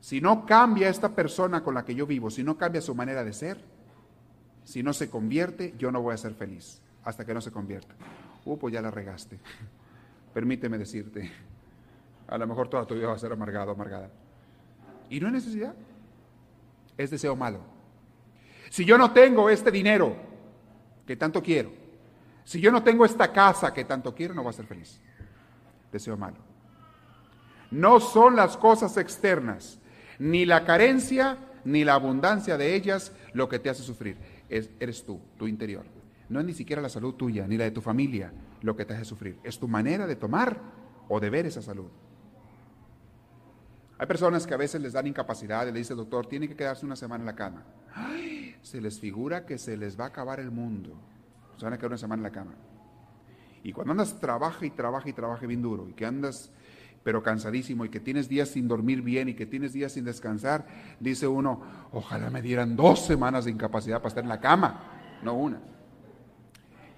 [0.00, 3.24] Si no cambia esta persona con la que yo vivo, si no cambia su manera
[3.24, 3.58] de ser,
[4.64, 7.94] si no se convierte, yo no voy a ser feliz hasta que no se convierta.
[8.44, 9.38] Uh, pues ya la regaste.
[10.34, 11.30] permíteme decirte,
[12.28, 14.10] a lo mejor toda tu vida va a ser amargado, amargada.
[15.08, 15.74] Y no hay necesidad.
[16.96, 17.60] Es deseo malo.
[18.70, 20.16] Si yo no tengo este dinero
[21.06, 21.70] que tanto quiero,
[22.44, 25.00] si yo no tengo esta casa que tanto quiero, no voy a ser feliz.
[25.92, 26.36] Deseo malo.
[27.70, 29.78] No son las cosas externas,
[30.18, 34.16] ni la carencia, ni la abundancia de ellas lo que te hace sufrir.
[34.48, 35.84] Es, eres tú, tu interior.
[36.28, 38.94] No es ni siquiera la salud tuya, ni la de tu familia lo que te
[38.94, 39.38] hace sufrir.
[39.44, 40.60] Es tu manera de tomar
[41.08, 41.88] o de ver esa salud.
[43.98, 46.56] Hay personas que a veces les dan incapacidad y le dice el doctor, tiene que
[46.56, 47.64] quedarse una semana en la cama.
[48.62, 50.98] se les figura que se les va a acabar el mundo.
[51.56, 52.54] Se van a quedar una semana en la cama.
[53.62, 56.52] Y cuando andas trabaja y trabaja y trabaja bien duro y que andas
[57.02, 60.66] pero cansadísimo y que tienes días sin dormir bien y que tienes días sin descansar,
[60.98, 65.34] dice uno, ojalá me dieran dos semanas de incapacidad para estar en la cama, no
[65.34, 65.60] una.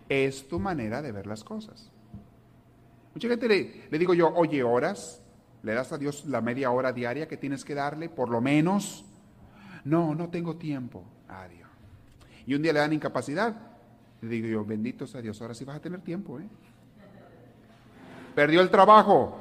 [0.08, 1.90] Es tu manera de ver las cosas.
[3.14, 5.22] Mucha gente le, le digo yo, oye, horas,
[5.62, 9.04] ¿Le das a Dios la media hora diaria que tienes que darle, por lo menos?
[9.84, 11.04] No, no tengo tiempo.
[11.28, 11.68] Adiós.
[12.46, 13.54] Y un día le dan incapacidad.
[14.20, 16.38] Le digo yo, bendito sea Dios, ahora sí vas a tener tiempo.
[16.40, 16.48] ¿eh?
[18.34, 19.36] Perdió el trabajo.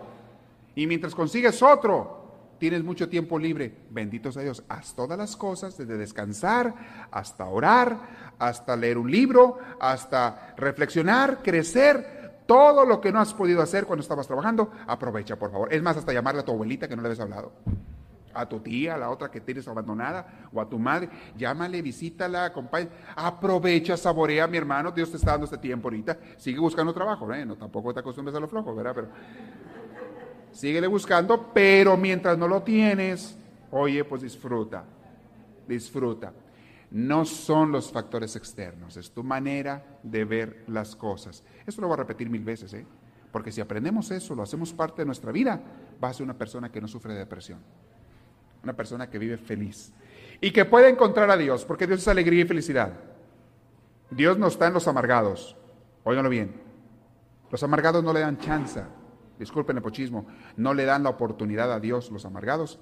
[0.76, 2.18] Y mientras consigues otro,
[2.60, 3.74] tienes mucho tiempo libre.
[3.90, 4.64] Bendito sea Dios.
[4.70, 6.74] Haz todas las cosas, desde descansar,
[7.12, 12.17] hasta orar, hasta leer un libro, hasta reflexionar, crecer,
[12.48, 15.72] todo lo que no has podido hacer cuando estabas trabajando, aprovecha, por favor.
[15.72, 17.52] Es más, hasta llamarle a tu abuelita que no le habías hablado.
[18.34, 21.10] A tu tía, a la otra que tienes abandonada, o a tu madre.
[21.36, 22.92] Llámale, visítala, acompáñale.
[23.16, 24.92] Aprovecha, saborea, mi hermano.
[24.92, 26.18] Dios te está dando este tiempo ahorita.
[26.38, 27.46] Sigue buscando trabajo, ¿eh?
[27.46, 28.94] No, tampoco te acostumbres a lo flojo, ¿verdad?
[28.96, 29.08] Pero
[30.52, 33.38] síguele buscando, pero mientras no lo tienes,
[33.72, 34.84] oye, pues disfruta.
[35.68, 36.32] Disfruta
[36.92, 41.44] no son los factores externos, es tu manera de ver las cosas.
[41.66, 42.86] Esto lo voy a repetir mil veces, ¿eh?
[43.32, 45.62] porque si aprendemos eso, lo hacemos parte de nuestra vida,
[46.02, 47.60] va a ser una persona que no sufre de depresión,
[48.64, 49.92] una persona que vive feliz
[50.40, 52.94] y que puede encontrar a Dios, porque Dios es alegría y felicidad.
[54.10, 55.58] Dios no está en los amargados,
[56.06, 56.62] óiganlo bien,
[57.52, 58.82] los amargados no le dan chance,
[59.38, 60.26] disculpen el pochismo,
[60.56, 62.80] no le dan la oportunidad a Dios, los amargados,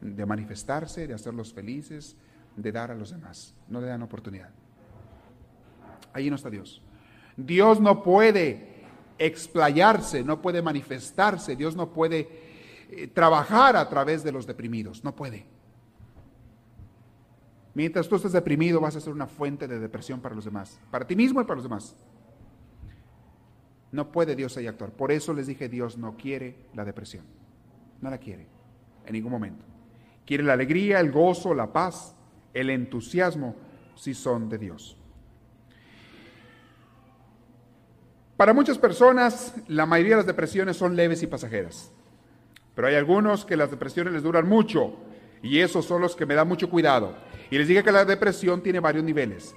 [0.00, 2.16] de manifestarse, de hacerlos felices,
[2.56, 3.54] de dar a los demás.
[3.68, 4.50] No le dan oportunidad.
[6.12, 6.82] Ahí no está Dios.
[7.36, 8.76] Dios no puede
[9.18, 12.28] explayarse, no puede manifestarse, Dios no puede
[12.90, 15.46] eh, trabajar a través de los deprimidos, no puede.
[17.74, 21.06] Mientras tú estés deprimido vas a ser una fuente de depresión para los demás, para
[21.06, 21.94] ti mismo y para los demás.
[23.92, 24.90] No puede Dios ahí actuar.
[24.90, 27.24] Por eso les dije, Dios no quiere la depresión.
[28.00, 28.46] No la quiere,
[29.04, 29.64] en ningún momento.
[30.24, 32.15] Quiere la alegría, el gozo, la paz,
[32.56, 33.54] el entusiasmo
[33.94, 34.96] si son de Dios.
[38.36, 41.92] Para muchas personas, la mayoría de las depresiones son leves y pasajeras,
[42.74, 44.96] pero hay algunos que las depresiones les duran mucho
[45.42, 47.16] y esos son los que me dan mucho cuidado.
[47.50, 49.54] Y les dije que la depresión tiene varios niveles.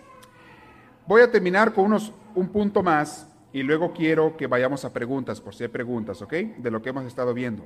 [1.07, 5.41] Voy a terminar con unos, un punto más y luego quiero que vayamos a preguntas,
[5.41, 6.33] por si hay preguntas, ¿ok?
[6.57, 7.65] De lo que hemos estado viendo.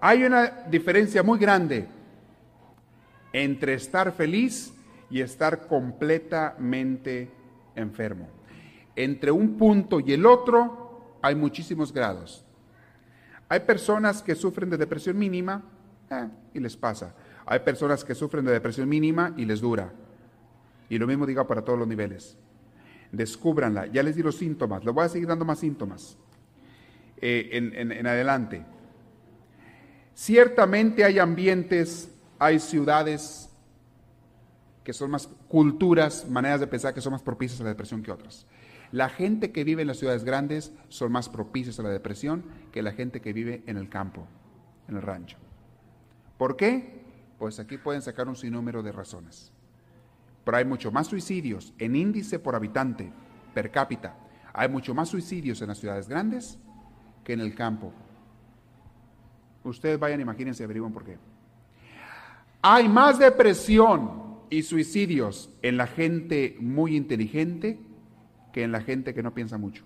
[0.00, 1.99] Hay una diferencia muy grande
[3.32, 4.72] entre estar feliz
[5.10, 7.30] y estar completamente
[7.74, 8.28] enfermo.
[8.96, 12.44] Entre un punto y el otro hay muchísimos grados.
[13.48, 15.62] Hay personas que sufren de depresión mínima
[16.10, 17.14] eh, y les pasa.
[17.46, 19.92] Hay personas que sufren de depresión mínima y les dura.
[20.88, 22.36] Y lo mismo diga para todos los niveles.
[23.10, 23.86] Descúbranla.
[23.86, 24.84] Ya les di los síntomas.
[24.84, 26.16] Les voy a seguir dando más síntomas
[27.20, 28.64] eh, en adelante.
[30.14, 33.50] Ciertamente hay ambientes hay ciudades
[34.82, 38.10] que son más culturas, maneras de pensar que son más propicias a la depresión que
[38.10, 38.46] otras.
[38.92, 42.82] La gente que vive en las ciudades grandes son más propicias a la depresión que
[42.82, 44.26] la gente que vive en el campo,
[44.88, 45.36] en el rancho.
[46.38, 47.04] ¿Por qué?
[47.38, 49.52] Pues aquí pueden sacar un sinnúmero de razones.
[50.42, 53.12] Pero hay mucho más suicidios en índice por habitante,
[53.52, 54.16] per cápita.
[54.54, 56.58] Hay mucho más suicidios en las ciudades grandes
[57.22, 57.92] que en el campo.
[59.62, 61.18] Ustedes vayan, imagínense, averiguan por qué.
[62.62, 67.78] Hay más depresión y suicidios en la gente muy inteligente
[68.52, 69.84] que en la gente que no piensa mucho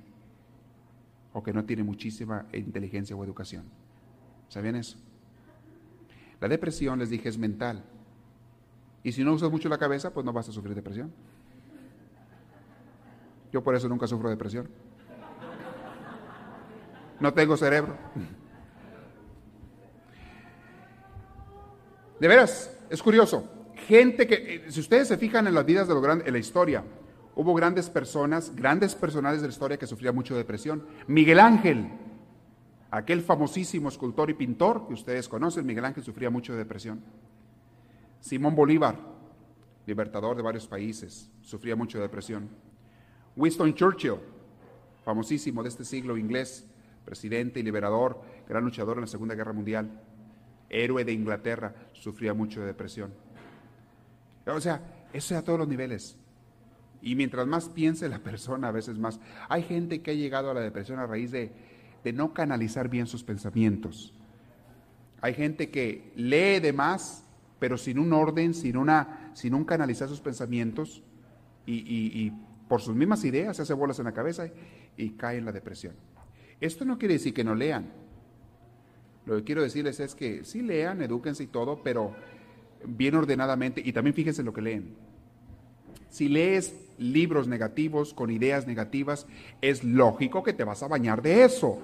[1.32, 3.64] o que no tiene muchísima inteligencia o educación.
[4.48, 4.98] ¿Sabían eso?
[6.40, 7.84] La depresión, les dije, es mental.
[9.02, 11.12] Y si no usas mucho la cabeza, pues no vas a sufrir depresión.
[13.52, 14.68] Yo por eso nunca sufro depresión.
[17.20, 17.96] No tengo cerebro.
[22.20, 23.48] De veras, es curioso.
[23.88, 26.38] Gente que, eh, si ustedes se fijan en las vidas de los grandes, en la
[26.38, 26.84] historia,
[27.36, 30.86] Hubo grandes personas, grandes personales de la historia que sufrían mucho de depresión.
[31.08, 31.88] Miguel Ángel,
[32.92, 37.02] aquel famosísimo escultor y pintor que ustedes conocen, Miguel Ángel sufría mucho de depresión.
[38.20, 38.98] Simón Bolívar,
[39.84, 42.48] libertador de varios países, sufría mucho de depresión.
[43.36, 44.20] Winston Churchill,
[45.04, 46.64] famosísimo de este siglo inglés,
[47.04, 49.90] presidente y liberador, gran luchador en la Segunda Guerra Mundial,
[50.70, 53.12] héroe de Inglaterra, sufría mucho de depresión.
[54.46, 54.80] O sea,
[55.12, 56.16] eso es a todos los niveles.
[57.00, 59.20] Y mientras más piense la persona, a veces más.
[59.48, 61.52] Hay gente que ha llegado a la depresión a raíz de,
[62.12, 64.12] no canalizar bien sus pensamientos.
[65.22, 67.24] Hay gente que lee de más,
[67.58, 71.02] pero sin un orden, sin, una, sin un canalizar sus pensamientos
[71.64, 72.30] y, y
[72.68, 74.48] por sus mismas ideas se hace bolas en la cabeza
[74.98, 75.94] y cae en la depresión.
[76.60, 78.03] Esto no quiere decir que no lean.
[79.26, 82.14] Lo que quiero decirles es que sí lean, edúquense y todo, pero
[82.86, 84.94] bien ordenadamente y también fíjense en lo que leen.
[86.10, 89.26] Si lees libros negativos con ideas negativas,
[89.60, 91.80] es lógico que te vas a bañar de eso.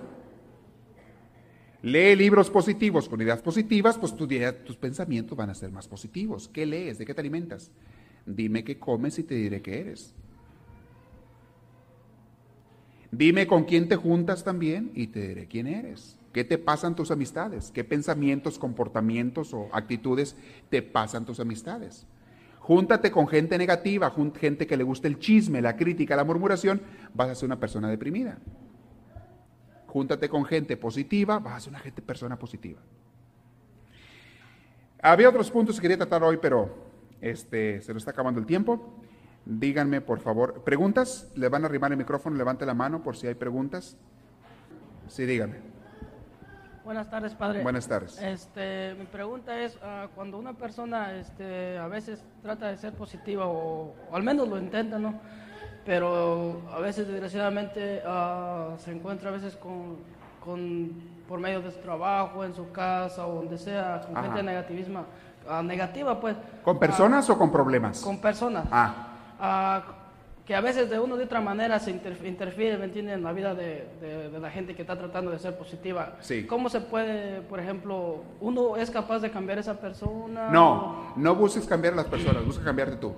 [1.83, 6.47] Lee libros positivos con ideas positivas, pues tus pensamientos van a ser más positivos.
[6.49, 6.99] ¿Qué lees?
[6.99, 7.71] ¿De qué te alimentas?
[8.27, 10.15] Dime qué comes y te diré qué eres.
[13.11, 16.20] Dime con quién te juntas también y te diré quién eres.
[16.33, 17.73] ¿Qué te pasan tus amistades?
[17.73, 20.37] ¿Qué pensamientos, comportamientos o actitudes
[20.69, 22.07] te pasan tus amistades?
[22.61, 26.81] Júntate con gente negativa, gente que le gusta el chisme, la crítica, la murmuración,
[27.15, 28.39] vas a ser una persona deprimida.
[29.87, 32.81] Júntate con gente positiva, vas a ser una gente, persona positiva.
[35.03, 38.95] Había otros puntos que quería tratar hoy, pero este, se nos está acabando el tiempo.
[39.47, 41.33] Díganme, por favor, ¿preguntas?
[41.35, 42.37] ¿Le van a arrimar el micrófono?
[42.37, 43.97] Levante la mano por si hay preguntas.
[45.09, 45.80] Sí, díganme.
[46.85, 47.63] Buenas tardes, padre.
[47.63, 48.21] Buenas tardes.
[48.23, 53.47] Este, mi pregunta es, ah, cuando una persona este, a veces trata de ser positiva,
[53.47, 55.15] o, al menos lo intenta, ¿no?
[55.85, 59.99] Pero a veces, desgraciadamente, ah, se encuentra a veces con,
[60.43, 60.91] con,
[61.29, 65.05] por medio de su trabajo, en su casa, o donde sea, con gente negativismo,
[65.49, 66.37] ah, negativa, pues.
[66.65, 68.01] ¿Con personas o con problemas?
[68.01, 68.67] Con personas.
[68.71, 69.97] Ah
[70.51, 73.55] que a veces de una de otra manera se interfiere, ¿me entienden?, en la vida
[73.55, 73.87] de,
[74.33, 76.17] la gente que está tratando de ser positiva.
[76.19, 76.45] Sí.
[76.45, 80.51] ¿Cómo se puede, por ejemplo, uno es capaz de cambiar a esa persona?
[80.51, 83.15] No, no busques cambiar a las personas, busca cambiarte tú.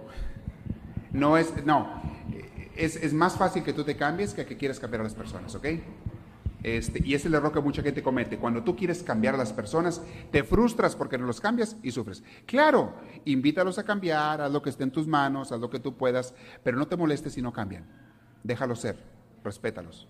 [1.11, 2.03] No es, no,
[2.77, 5.55] es, es más fácil que tú te cambies que que quieras cambiar a las personas,
[5.55, 5.69] ¿ok?
[6.63, 8.39] Este, y es el error que mucha gente comete.
[8.39, 10.01] Cuando tú quieres cambiar a las personas,
[10.31, 12.23] te frustras porque no los cambias y sufres.
[12.47, 12.95] Claro,
[13.25, 16.35] invítalos a cambiar, haz lo que esté en tus manos, haz lo que tú puedas,
[16.63, 17.87] pero no te molestes si no cambian.
[18.45, 18.97] Déjalos ser,
[19.43, 20.09] respétalos.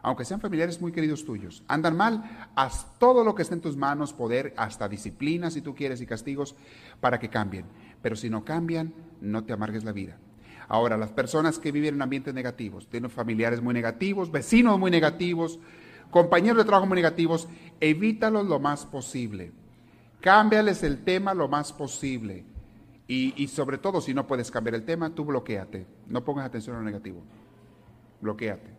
[0.00, 3.76] Aunque sean familiares muy queridos tuyos, andan mal, haz todo lo que esté en tus
[3.76, 6.56] manos, poder, hasta disciplina si tú quieres y castigos,
[7.00, 7.64] para que cambien.
[8.02, 10.18] Pero si no cambian, no te amargues la vida.
[10.68, 15.58] Ahora, las personas que viven en ambientes negativos, tienen familiares muy negativos, vecinos muy negativos,
[16.10, 17.48] compañeros de trabajo muy negativos,
[17.80, 19.52] evítalos lo más posible.
[20.20, 22.46] Cámbiales el tema lo más posible.
[23.06, 25.86] Y, sobre todo, si no puedes cambiar el tema, tú bloqueate.
[26.08, 27.22] No pongas atención a lo negativo.
[28.22, 28.74] Bloqueate.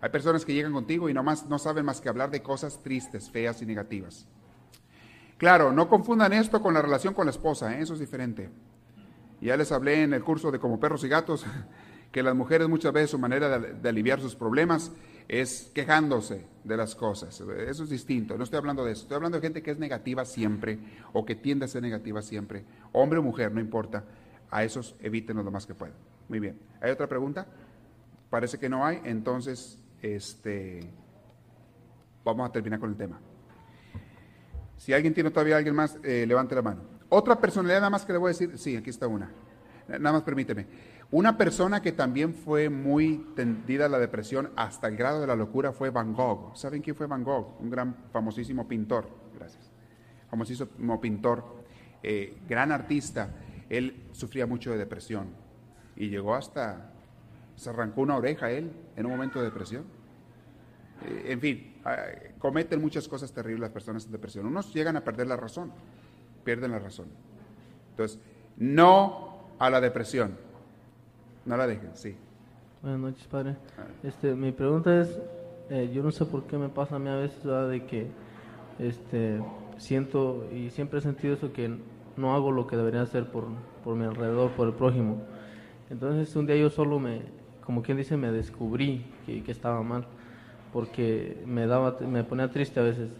[0.00, 3.30] Hay personas que llegan contigo y nomás no saben más que hablar de cosas tristes,
[3.30, 4.26] feas y negativas.
[5.36, 7.82] Claro, no confundan esto con la relación con la esposa, ¿eh?
[7.82, 8.48] eso es diferente.
[9.42, 11.44] Ya les hablé en el curso de Como Perros y Gatos
[12.12, 14.92] que las mujeres muchas veces su manera de, aliviar sus problemas
[15.26, 17.40] es quejándose de las cosas.
[17.40, 18.36] Eso es distinto.
[18.36, 19.02] No estoy hablando de eso.
[19.02, 20.78] Estoy hablando de gente que es negativa siempre
[21.12, 22.64] o que tiende a ser negativa siempre.
[22.92, 24.04] Hombre o mujer, no importa.
[24.50, 25.96] A esos evítenos lo más que puedan.
[26.28, 26.60] Muy bien.
[26.80, 27.46] ¿Hay otra pregunta?
[28.30, 29.00] Parece que no hay.
[29.04, 30.90] Entonces, este,
[32.24, 33.18] vamos a terminar con el tema.
[34.76, 36.91] Si alguien tiene todavía alguien más, eh, levante la mano.
[37.14, 39.30] Otra personalidad, nada más que le voy a decir, sí, aquí está una.
[39.86, 40.66] Nada más permíteme.
[41.10, 45.36] Una persona que también fue muy tendida a la depresión hasta el grado de la
[45.36, 46.56] locura fue Van Gogh.
[46.56, 47.60] ¿Saben quién fue Van Gogh?
[47.60, 49.10] Un gran, famosísimo pintor.
[49.38, 49.70] Gracias.
[50.30, 51.44] Famosísimo pintor,
[52.02, 53.28] eh, gran artista.
[53.68, 55.34] Él sufría mucho de depresión
[55.96, 56.92] y llegó hasta,
[57.56, 59.84] se arrancó una oreja él en un momento de depresión.
[61.04, 62.06] Eh, en fin, ah,
[62.38, 64.46] cometen muchas cosas terribles las personas en depresión.
[64.46, 65.72] Unos llegan a perder la razón
[66.44, 67.06] pierden la razón.
[67.90, 68.18] Entonces,
[68.56, 70.36] no a la depresión.
[71.44, 72.16] No la dejen, sí.
[72.82, 73.56] Buenas noches, padre.
[73.78, 73.84] Ah.
[74.02, 75.18] Este, mi pregunta es,
[75.70, 78.06] eh, yo no sé por qué me pasa a mí a veces de que
[78.78, 79.40] este,
[79.76, 81.76] siento y siempre he sentido eso que
[82.16, 83.46] no hago lo que debería hacer por,
[83.84, 85.22] por mi alrededor, por el prójimo.
[85.90, 87.22] Entonces un día yo solo me,
[87.64, 90.06] como quien dice, me descubrí que, que estaba mal,
[90.72, 93.10] porque me daba, me ponía triste a veces.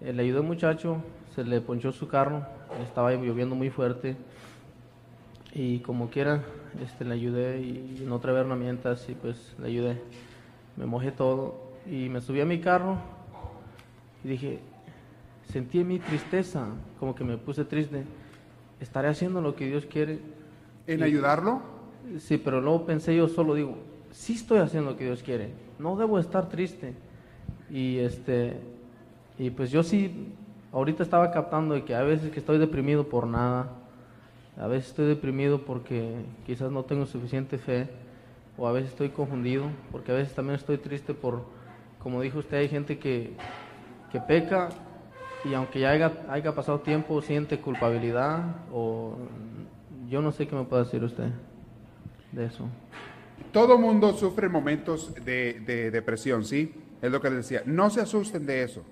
[0.00, 1.02] Eh, le ayudó un muchacho,
[1.38, 2.44] se le ponchó su carro,
[2.82, 4.16] estaba lloviendo muy fuerte
[5.54, 6.42] y como quiera,
[6.82, 10.02] este, le ayudé y no traía herramientas y pues le ayudé.
[10.76, 12.96] Me mojé todo y me subí a mi carro
[14.24, 14.58] y dije,
[15.44, 16.66] sentí mi tristeza,
[16.98, 18.02] como que me puse triste.
[18.80, 20.18] ¿Estaré haciendo lo que Dios quiere?
[20.88, 21.62] ¿En ayudarlo?
[22.18, 23.78] Sí, pero luego pensé yo solo, digo,
[24.10, 26.94] sí estoy haciendo lo que Dios quiere, no debo estar triste.
[27.70, 28.56] Y este,
[29.38, 30.34] y pues yo sí,
[30.72, 33.70] ahorita estaba captando de que a veces que estoy deprimido por nada,
[34.58, 36.16] a veces estoy deprimido porque
[36.46, 37.88] quizás no tengo suficiente fe,
[38.56, 41.44] o a veces estoy confundido, porque a veces también estoy triste por,
[42.02, 43.36] como dijo usted, hay gente que,
[44.10, 44.68] que peca
[45.44, 48.42] y aunque ya haya, haya pasado tiempo siente culpabilidad
[48.72, 49.16] o
[50.08, 51.28] yo no sé qué me puede decir usted
[52.32, 52.64] de eso.
[53.52, 56.74] Todo mundo sufre momentos de, de depresión, ¿sí?
[57.00, 57.62] Es lo que les decía.
[57.64, 58.82] No se asusten de eso.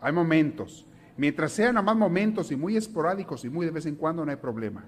[0.00, 0.86] Hay momentos.
[1.16, 4.30] Mientras sean nada más momentos y muy esporádicos y muy de vez en cuando, no
[4.30, 4.84] hay problema.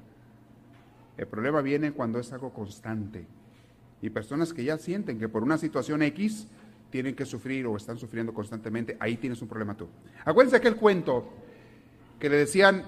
[1.16, 3.26] El problema viene cuando es algo constante.
[4.00, 6.46] Y personas que ya sienten que por una situación X
[6.90, 9.88] tienen que sufrir o están sufriendo constantemente, ahí tienes un problema tú.
[10.24, 11.28] Acuérdense aquel cuento
[12.18, 12.84] que le decían,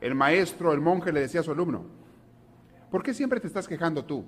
[0.00, 1.84] el maestro, el monje le decía a su alumno,
[2.90, 4.24] ¿por qué siempre te estás quejando tú?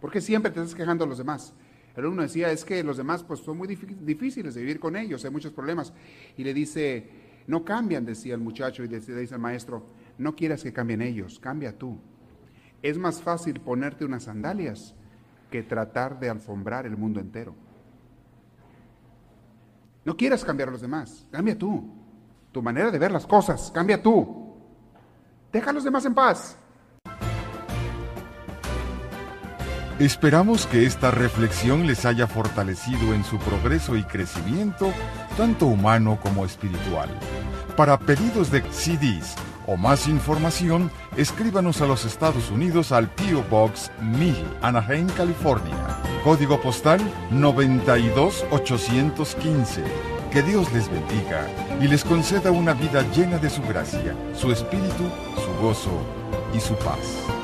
[0.00, 1.52] ¿Por qué siempre te estás quejando a los demás?
[1.98, 5.24] El alumno decía, es que los demás pues son muy difíciles de vivir con ellos,
[5.24, 5.92] hay muchos problemas.
[6.36, 7.10] Y le dice,
[7.48, 9.84] no cambian, decía el muchacho, y le dice el maestro,
[10.16, 11.98] no quieras que cambien ellos, cambia tú.
[12.82, 14.94] Es más fácil ponerte unas sandalias
[15.50, 17.56] que tratar de alfombrar el mundo entero.
[20.04, 21.96] No quieras cambiar a los demás, cambia tú.
[22.52, 24.54] Tu manera de ver las cosas, cambia tú.
[25.52, 26.56] Deja a los demás en paz.
[29.98, 34.92] Esperamos que esta reflexión les haya fortalecido en su progreso y crecimiento,
[35.36, 37.08] tanto humano como espiritual.
[37.76, 39.34] Para pedidos de CDs
[39.66, 45.74] o más información, escríbanos a los Estados Unidos al PO Box 1000, Anaheim, California.
[46.22, 47.00] Código postal
[47.32, 49.82] 92815.
[50.30, 51.44] Que Dios les bendiga
[51.80, 55.90] y les conceda una vida llena de su gracia, su espíritu, su gozo
[56.54, 57.37] y su paz.